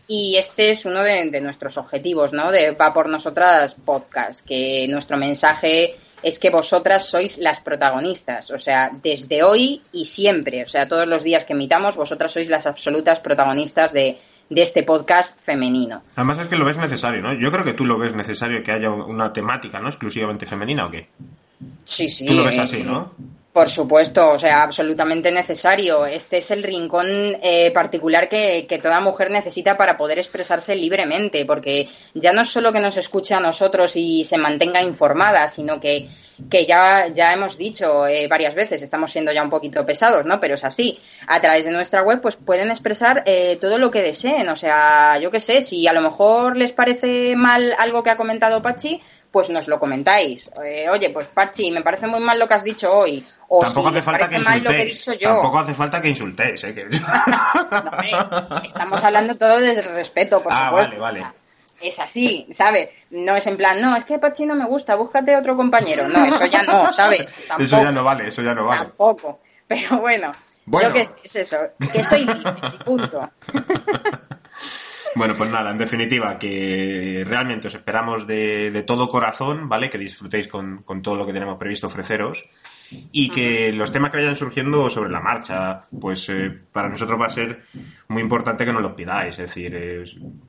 y 0.07 0.35
este 0.37 0.69
es 0.69 0.85
uno 0.85 1.03
de, 1.03 1.29
de 1.29 1.41
nuestros 1.41 1.77
objetivos, 1.77 2.33
¿no? 2.33 2.51
De 2.51 2.71
Va 2.71 2.93
por 2.93 3.09
Nosotras 3.09 3.75
podcast, 3.75 4.45
que 4.45 4.87
nuestro 4.89 5.17
mensaje 5.17 5.95
es 6.21 6.39
que 6.39 6.49
vosotras 6.49 7.05
sois 7.05 7.37
las 7.37 7.59
protagonistas, 7.59 8.49
o 8.51 8.57
sea, 8.57 8.91
desde 9.03 9.43
hoy 9.43 9.81
y 9.91 10.05
siempre, 10.05 10.63
o 10.63 10.67
sea, 10.67 10.87
todos 10.87 11.05
los 11.05 11.23
días 11.23 11.43
que 11.43 11.51
emitamos, 11.51 11.97
vosotras 11.97 12.31
sois 12.31 12.49
las 12.49 12.65
absolutas 12.65 13.19
protagonistas 13.19 13.91
de, 13.91 14.17
de 14.53 14.61
este 14.61 14.83
podcast 14.83 15.39
femenino. 15.39 16.03
Además 16.15 16.39
es 16.39 16.47
que 16.47 16.55
lo 16.55 16.65
ves 16.65 16.77
necesario, 16.77 17.21
¿no? 17.21 17.33
Yo 17.33 17.51
creo 17.51 17.63
que 17.63 17.73
tú 17.73 17.85
lo 17.85 17.97
ves 17.97 18.15
necesario 18.15 18.61
que 18.61 18.71
haya 18.71 18.89
una 18.89 19.33
temática, 19.33 19.79
¿no? 19.79 19.89
Exclusivamente 19.89 20.45
femenina 20.45 20.85
o 20.85 20.91
qué. 20.91 21.07
Sí, 21.85 22.09
sí. 22.09 22.25
Tú 22.25 22.33
lo 22.33 22.43
ves 22.43 22.57
así, 22.57 22.83
¿no? 22.83 23.11
Por 23.53 23.69
supuesto, 23.69 24.31
o 24.31 24.39
sea, 24.39 24.63
absolutamente 24.63 25.31
necesario. 25.31 26.07
Este 26.07 26.37
es 26.37 26.49
el 26.49 26.63
rincón 26.63 27.37
eh, 27.43 27.69
particular 27.71 28.27
que, 28.27 28.65
que, 28.67 28.79
toda 28.79 28.99
mujer 28.99 29.29
necesita 29.29 29.77
para 29.77 29.95
poder 29.95 30.17
expresarse 30.17 30.75
libremente, 30.75 31.45
porque 31.45 31.87
ya 32.15 32.33
no 32.33 32.41
es 32.41 32.49
solo 32.49 32.73
que 32.73 32.79
nos 32.79 32.97
escuche 32.97 33.35
a 33.35 33.39
nosotros 33.39 33.95
y 33.95 34.23
se 34.23 34.39
mantenga 34.39 34.81
informada, 34.81 35.47
sino 35.47 35.79
que, 35.79 36.09
que 36.49 36.65
ya, 36.65 37.09
ya 37.09 37.31
hemos 37.31 37.55
dicho 37.55 38.07
eh, 38.07 38.27
varias 38.27 38.55
veces, 38.55 38.81
estamos 38.81 39.11
siendo 39.11 39.31
ya 39.31 39.43
un 39.43 39.51
poquito 39.51 39.85
pesados, 39.85 40.25
¿no? 40.25 40.39
Pero 40.41 40.55
es 40.55 40.63
así. 40.63 40.99
A 41.27 41.39
través 41.39 41.65
de 41.65 41.71
nuestra 41.71 42.01
web, 42.01 42.21
pues 42.21 42.35
pueden 42.35 42.71
expresar 42.71 43.23
eh, 43.27 43.59
todo 43.61 43.77
lo 43.77 43.91
que 43.91 44.01
deseen. 44.01 44.49
O 44.49 44.55
sea, 44.55 45.19
yo 45.19 45.29
qué 45.29 45.39
sé, 45.39 45.61
si 45.61 45.87
a 45.87 45.93
lo 45.93 46.01
mejor 46.01 46.57
les 46.57 46.71
parece 46.71 47.35
mal 47.35 47.75
algo 47.77 48.01
que 48.01 48.09
ha 48.09 48.17
comentado 48.17 48.63
Pachi, 48.63 48.99
pues 49.31 49.49
nos 49.49 49.67
lo 49.67 49.79
comentáis. 49.79 50.49
Eh, 50.63 50.87
oye, 50.89 51.09
pues 51.09 51.27
Pachi, 51.27 51.71
me 51.71 51.81
parece 51.81 52.07
muy 52.07 52.19
mal 52.19 52.37
lo 52.37 52.47
que 52.47 52.53
has 52.53 52.63
dicho 52.63 52.93
hoy. 52.93 53.25
O 53.55 53.59
tampoco 53.61 53.89
si 53.91 53.95
hace 53.97 54.01
falta 54.01 54.27
que 54.29 54.39
mal 54.39 54.63
lo 54.63 54.69
que 54.71 54.77
he 54.77 54.83
insultéis. 54.89 55.05
dicho 55.05 55.13
yo. 55.13 55.29
Tampoco 55.29 55.59
hace 55.59 55.73
falta 55.75 56.01
que 56.01 56.09
insultéis, 56.09 56.63
¿eh? 56.63 56.73
Que- 56.73 56.85
No, 56.85 58.61
estamos 58.63 59.03
hablando 59.03 59.37
todo 59.37 59.59
desde 59.59 59.81
el 59.81 59.93
respeto, 59.93 60.41
por 60.41 60.51
Ah, 60.51 60.69
supuesto. 60.69 60.99
vale, 60.99 61.21
vale. 61.21 61.33
Es 61.81 61.99
así, 61.99 62.47
¿sabes? 62.51 62.89
No 63.11 63.35
es 63.35 63.45
en 63.45 63.57
plan, 63.57 63.79
no, 63.79 63.95
es 63.95 64.05
que 64.05 64.17
Pachi 64.17 64.45
no 64.47 64.55
me 64.55 64.65
gusta, 64.65 64.95
búscate 64.95 65.35
otro 65.35 65.55
compañero. 65.55 66.07
No, 66.07 66.25
eso 66.25 66.45
ya 66.47 66.63
no, 66.63 66.91
¿sabes? 66.91 67.45
Tampoco, 67.47 67.63
Eso 67.65 67.77
ya 67.83 67.91
no 67.91 68.03
vale, 68.03 68.27
eso 68.29 68.41
ya 68.41 68.53
no 68.55 68.65
vale. 68.65 68.79
Tampoco. 68.85 69.39
Pero 69.67 69.99
bueno, 69.99 70.33
Bueno. 70.65 70.87
yo 70.89 70.93
qué 70.93 71.05
sé, 71.05 71.17
es 71.23 71.35
eso, 71.35 71.57
que 71.91 72.03
soy 72.03 72.25
libre, 72.25 72.53
punto. 72.85 73.29
Bueno, 75.15 75.35
pues 75.37 75.51
nada, 75.51 75.71
en 75.71 75.77
definitiva, 75.77 76.39
que 76.39 77.23
realmente 77.25 77.67
os 77.67 77.75
esperamos 77.75 78.25
de, 78.25 78.71
de 78.71 78.83
todo 78.83 79.07
corazón, 79.07 79.69
¿vale? 79.69 79.89
Que 79.89 79.97
disfrutéis 79.97 80.47
con, 80.47 80.83
con 80.83 81.01
todo 81.01 81.15
lo 81.15 81.25
que 81.25 81.33
tenemos 81.33 81.57
previsto 81.57 81.87
ofreceros 81.87 82.45
y 83.11 83.29
que 83.29 83.71
los 83.73 83.91
temas 83.91 84.11
que 84.11 84.17
vayan 84.17 84.35
surgiendo 84.35 84.89
sobre 84.89 85.11
la 85.11 85.19
marcha, 85.19 85.85
pues 85.99 86.27
eh, 86.29 86.51
para 86.71 86.89
nosotros 86.89 87.19
va 87.19 87.27
a 87.27 87.31
ser 87.31 87.63
muy 88.07 88.21
importante 88.21 88.65
que 88.65 88.73
nos 88.73 88.81
los 88.81 88.93
pidáis. 88.93 89.31
Es 89.31 89.49
decir, 89.49 89.73
eh, 89.75 90.03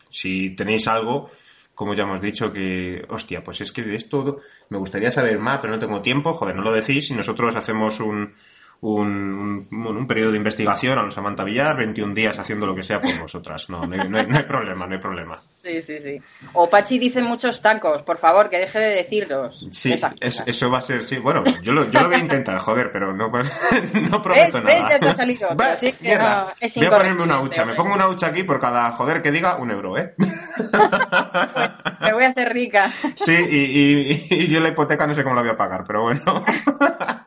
si 0.09 0.51
tenéis 0.51 0.89
algo, 0.89 1.31
como 1.75 1.95
ya 1.95 2.05
hemos 2.05 2.21
dicho, 2.21 2.53
que, 2.53 3.05
hostia, 3.09 3.43
pues 3.43 3.61
es 3.61 3.73
que 3.73 3.83
de 3.83 3.97
esto 3.97 4.41
me 4.71 4.79
gustaría 4.79 5.11
saber 5.11 5.39
más, 5.39 5.59
pero 5.61 5.73
no 5.73 5.79
tengo 5.79 6.03
tiempo, 6.03 6.33
joder, 6.35 6.57
no 6.57 6.63
lo 6.63 6.73
decís 6.73 7.11
y 7.11 7.15
nosotros 7.15 7.57
hacemos 7.57 8.01
un, 8.01 8.33
un, 8.87 9.67
un, 9.71 9.87
un 9.87 10.07
periodo 10.07 10.33
de 10.33 10.37
investigación 10.37 10.99
a 10.99 11.03
los 11.03 11.15
Samantha 11.15 11.43
Villar, 11.45 11.77
21 11.77 12.13
días 12.15 12.39
haciendo 12.39 12.67
lo 12.67 12.75
que 12.75 12.83
sea 12.83 13.01
por 13.01 13.19
vosotras. 13.19 13.71
No, 13.71 13.81
no 13.83 13.95
hay, 14.01 14.09
no 14.09 14.19
hay- 14.19 14.27
no 14.27 14.37
hay 14.37 14.43
problema, 14.45 14.87
no 14.87 14.95
hay 14.95 15.01
problema. 15.01 15.41
Sí, 15.49 15.81
sí, 15.81 15.99
sí. 15.99 16.21
O 16.53 16.69
Pachi 16.69 16.99
dice 16.99 17.23
muchos 17.23 17.63
tacos, 17.63 18.03
por 18.03 18.19
favor, 18.19 18.51
que 18.51 18.59
deje 18.59 18.79
de 18.79 18.95
decirlos. 18.95 19.67
Sí, 19.71 19.95
es- 20.21 20.43
eso 20.47 20.71
va 20.71 20.79
a 20.79 20.83
ser, 20.83 21.03
sí. 21.03 21.17
Bueno, 21.19 21.43
yo 21.63 21.73
lo, 21.73 21.91
yo 21.91 22.01
lo 22.01 22.09
voy 22.09 22.17
a 22.17 22.21
intentar, 22.21 22.59
joder, 22.59 22.91
pero 22.93 23.15
no, 23.15 23.29
no 24.11 24.23
prometo 24.23 24.23
¿Ves? 24.23 24.55
nada. 24.55 24.65
¿Ves? 24.65 24.85
Ya 24.91 24.99
te 24.99 25.09
ha 25.09 25.15
salido 25.15 25.49
que 25.49 25.55
no, 26.19 26.47
es 26.61 26.77
voy 26.77 26.87
a 26.87 26.91
ponerme 26.91 27.23
una 27.23 27.41
hucha. 27.41 27.63
este 27.63 27.65
Me 27.73 27.75
pongo 27.75 27.95
una 27.95 28.09
hucha 28.09 28.27
aquí 28.27 28.43
por 28.43 28.61
cada 28.61 28.91
joder 28.93 29.23
que 29.23 29.31
diga 29.31 29.57
un 29.57 29.71
euro, 29.71 29.97
¿eh? 29.97 30.15
Me 32.01 32.13
voy 32.13 32.25
a 32.25 32.29
hacer 32.29 32.53
rica. 32.53 32.91
Sí, 33.15 33.33
y, 33.35 33.57
y- 34.13 34.27
y 34.43 34.47
yo 34.49 34.61
la 34.61 34.69
hipoteca 34.69 35.07
no 35.07 35.15
sé 35.15 35.23
cómo 35.23 35.35
la 35.37 35.41
voy 35.43 35.51
a 35.53 35.57
pagar, 35.57 35.85
pero 35.87 36.03
bueno. 36.03 36.23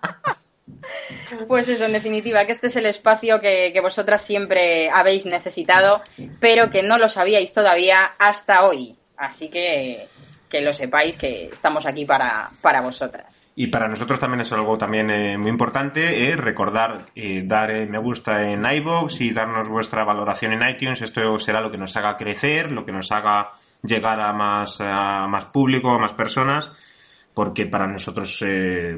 Pues 1.47 1.67
eso, 1.67 1.85
en 1.85 1.93
definitiva, 1.93 2.45
que 2.45 2.51
este 2.51 2.67
es 2.67 2.75
el 2.75 2.85
espacio 2.85 3.39
que, 3.39 3.71
que 3.73 3.81
vosotras 3.81 4.21
siempre 4.21 4.89
habéis 4.89 5.25
necesitado, 5.25 6.01
pero 6.39 6.69
que 6.69 6.83
no 6.83 6.97
lo 6.97 7.09
sabíais 7.09 7.53
todavía 7.53 8.13
hasta 8.17 8.63
hoy. 8.63 8.95
Así 9.17 9.49
que 9.49 10.07
que 10.49 10.61
lo 10.61 10.73
sepáis 10.73 11.17
que 11.17 11.49
estamos 11.51 11.85
aquí 11.85 12.05
para, 12.05 12.49
para 12.61 12.81
vosotras. 12.81 13.49
Y 13.55 13.67
para 13.67 13.87
nosotros 13.87 14.19
también 14.19 14.41
es 14.41 14.51
algo 14.51 14.77
también 14.77 15.09
eh, 15.09 15.37
muy 15.37 15.49
importante, 15.49 16.29
eh, 16.29 16.35
recordar 16.35 17.07
eh, 17.15 17.43
dar 17.45 17.71
eh, 17.71 17.85
me 17.85 17.97
gusta 17.97 18.43
en 18.43 18.65
iVoox 18.65 19.21
y 19.21 19.31
darnos 19.31 19.67
vuestra 19.67 20.05
valoración 20.05 20.53
en 20.53 20.67
iTunes. 20.67 21.01
Esto 21.01 21.37
será 21.39 21.61
lo 21.61 21.71
que 21.71 21.77
nos 21.77 21.95
haga 21.97 22.15
crecer, 22.15 22.71
lo 22.71 22.85
que 22.85 22.91
nos 22.91 23.11
haga 23.11 23.51
llegar 23.83 24.21
a 24.21 24.31
más, 24.33 24.79
a 24.79 25.27
más 25.27 25.45
público, 25.45 25.89
a 25.89 25.99
más 25.99 26.13
personas, 26.13 26.71
porque 27.33 27.65
para 27.67 27.85
nosotros, 27.85 28.43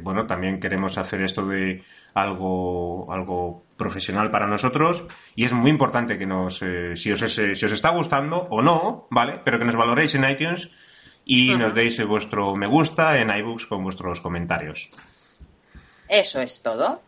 bueno, 0.01 0.25
también 0.25 0.59
queremos 0.59 0.97
hacer 0.97 1.21
esto 1.21 1.45
de 1.45 1.83
algo, 2.13 3.11
algo 3.11 3.65
profesional 3.77 4.31
para 4.31 4.47
nosotros 4.47 5.05
y 5.35 5.45
es 5.45 5.53
muy 5.53 5.69
importante 5.69 6.17
que 6.17 6.25
nos, 6.25 6.61
eh, 6.61 6.95
si, 6.95 7.11
os 7.11 7.21
es, 7.21 7.33
si 7.33 7.65
os 7.65 7.71
está 7.71 7.89
gustando 7.89 8.47
o 8.49 8.61
no, 8.61 9.07
¿vale? 9.09 9.39
Pero 9.43 9.59
que 9.59 9.65
nos 9.65 9.75
valoréis 9.75 10.15
en 10.15 10.29
iTunes 10.29 10.69
y 11.25 11.55
nos 11.55 11.73
deis 11.73 12.03
vuestro 12.05 12.55
me 12.55 12.67
gusta 12.67 13.19
en 13.19 13.29
iBooks 13.29 13.65
con 13.65 13.83
vuestros 13.83 14.19
comentarios. 14.21 14.89
Eso 16.07 16.41
es 16.41 16.63
todo. 16.63 17.01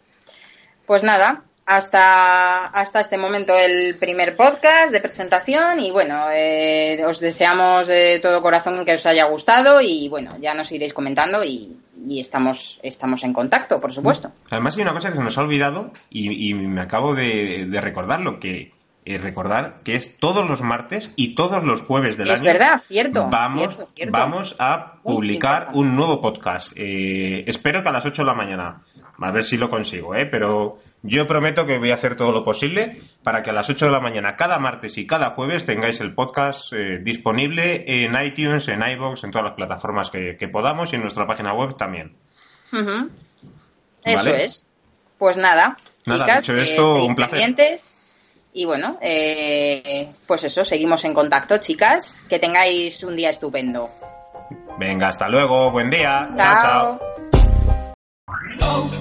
Pues 0.85 1.03
nada, 1.03 1.43
hasta, 1.65 2.65
hasta 2.65 2.99
este 2.99 3.17
momento 3.17 3.57
el 3.57 3.95
primer 3.95 4.35
podcast 4.35 4.91
de 4.91 4.99
presentación 4.99 5.79
y 5.79 5.91
bueno, 5.91 6.25
eh, 6.31 7.01
os 7.05 7.19
deseamos 7.19 7.87
de 7.87 8.19
todo 8.19 8.41
corazón 8.41 8.83
que 8.85 8.93
os 8.93 9.05
haya 9.05 9.25
gustado 9.25 9.79
y 9.81 10.09
bueno, 10.09 10.37
ya 10.41 10.53
nos 10.53 10.71
iréis 10.71 10.93
comentando 10.93 11.43
y, 11.43 11.77
y 12.05 12.19
estamos, 12.19 12.79
estamos 12.83 13.23
en 13.23 13.33
contacto, 13.33 13.79
por 13.79 13.91
supuesto. 13.93 14.31
Además 14.49 14.75
hay 14.75 14.81
una 14.83 14.93
cosa 14.93 15.09
que 15.11 15.17
se 15.17 15.23
nos 15.23 15.37
ha 15.37 15.41
olvidado 15.41 15.91
y, 16.09 16.49
y 16.49 16.53
me 16.53 16.81
acabo 16.81 17.15
de, 17.15 17.67
de 17.69 17.81
recordarlo, 17.81 18.39
que 18.39 18.73
eh, 19.05 19.17
recordar 19.17 19.79
que 19.83 19.95
es 19.95 20.17
todos 20.17 20.47
los 20.47 20.61
martes 20.61 21.11
y 21.15 21.35
todos 21.35 21.63
los 21.63 21.81
jueves 21.81 22.17
del 22.17 22.29
Es 22.29 22.39
año. 22.41 22.51
verdad, 22.51 22.81
cierto, 22.85 23.29
Vamos, 23.29 23.75
cierto, 23.75 23.91
cierto. 23.95 24.11
vamos 24.17 24.55
a 24.59 24.95
publicar 25.03 25.69
un 25.73 25.95
nuevo 25.95 26.21
podcast. 26.21 26.73
Eh, 26.75 27.43
espero 27.47 27.81
que 27.81 27.89
a 27.89 27.91
las 27.91 28.05
8 28.05 28.21
de 28.23 28.25
la 28.27 28.33
mañana. 28.35 28.81
A 29.23 29.31
ver 29.31 29.43
si 29.43 29.55
lo 29.57 29.69
consigo, 29.69 30.15
¿eh? 30.15 30.25
Pero 30.25 30.79
yo 31.03 31.27
prometo 31.27 31.65
que 31.65 31.77
voy 31.77 31.91
a 31.91 31.95
hacer 31.95 32.15
todo 32.15 32.31
lo 32.31 32.43
posible 32.43 32.99
para 33.23 33.41
que 33.41 33.49
a 33.49 33.53
las 33.53 33.69
8 33.69 33.85
de 33.85 33.91
la 33.91 33.99
mañana, 33.99 34.35
cada 34.35 34.59
martes 34.59 34.97
y 34.97 35.07
cada 35.07 35.31
jueves, 35.31 35.65
tengáis 35.65 35.99
el 36.01 36.13
podcast 36.13 36.73
eh, 36.73 36.99
disponible 36.99 37.83
en 37.87 38.15
iTunes, 38.23 38.67
en 38.67 38.81
iVoox, 38.81 39.23
en 39.23 39.31
todas 39.31 39.45
las 39.45 39.55
plataformas 39.55 40.09
que, 40.09 40.37
que 40.37 40.47
podamos 40.47 40.93
y 40.93 40.95
en 40.95 41.01
nuestra 41.01 41.25
página 41.25 41.53
web 41.53 41.75
también. 41.75 42.15
Eso 42.71 44.17
Vale. 44.17 44.45
es. 44.45 44.63
Pues 45.17 45.37
nada, 45.37 45.75
Nada, 46.05 46.25
chicas, 46.25 46.47
dicho 46.47 46.57
esto, 46.57 47.05
un 47.05 47.15
placer. 47.15 47.55
Y 48.53 48.65
bueno, 48.65 48.97
eh, 49.01 50.09
pues 50.27 50.43
eso, 50.43 50.65
seguimos 50.65 51.05
en 51.05 51.13
contacto, 51.13 51.57
chicas. 51.59 52.25
Que 52.27 52.39
tengáis 52.39 53.03
un 53.03 53.15
día 53.15 53.29
estupendo. 53.29 53.89
Venga, 54.77 55.09
hasta 55.09 55.29
luego, 55.29 55.71
buen 55.71 55.89
día. 55.89 56.29
chao. 56.35 56.99
chao. 58.59 59.00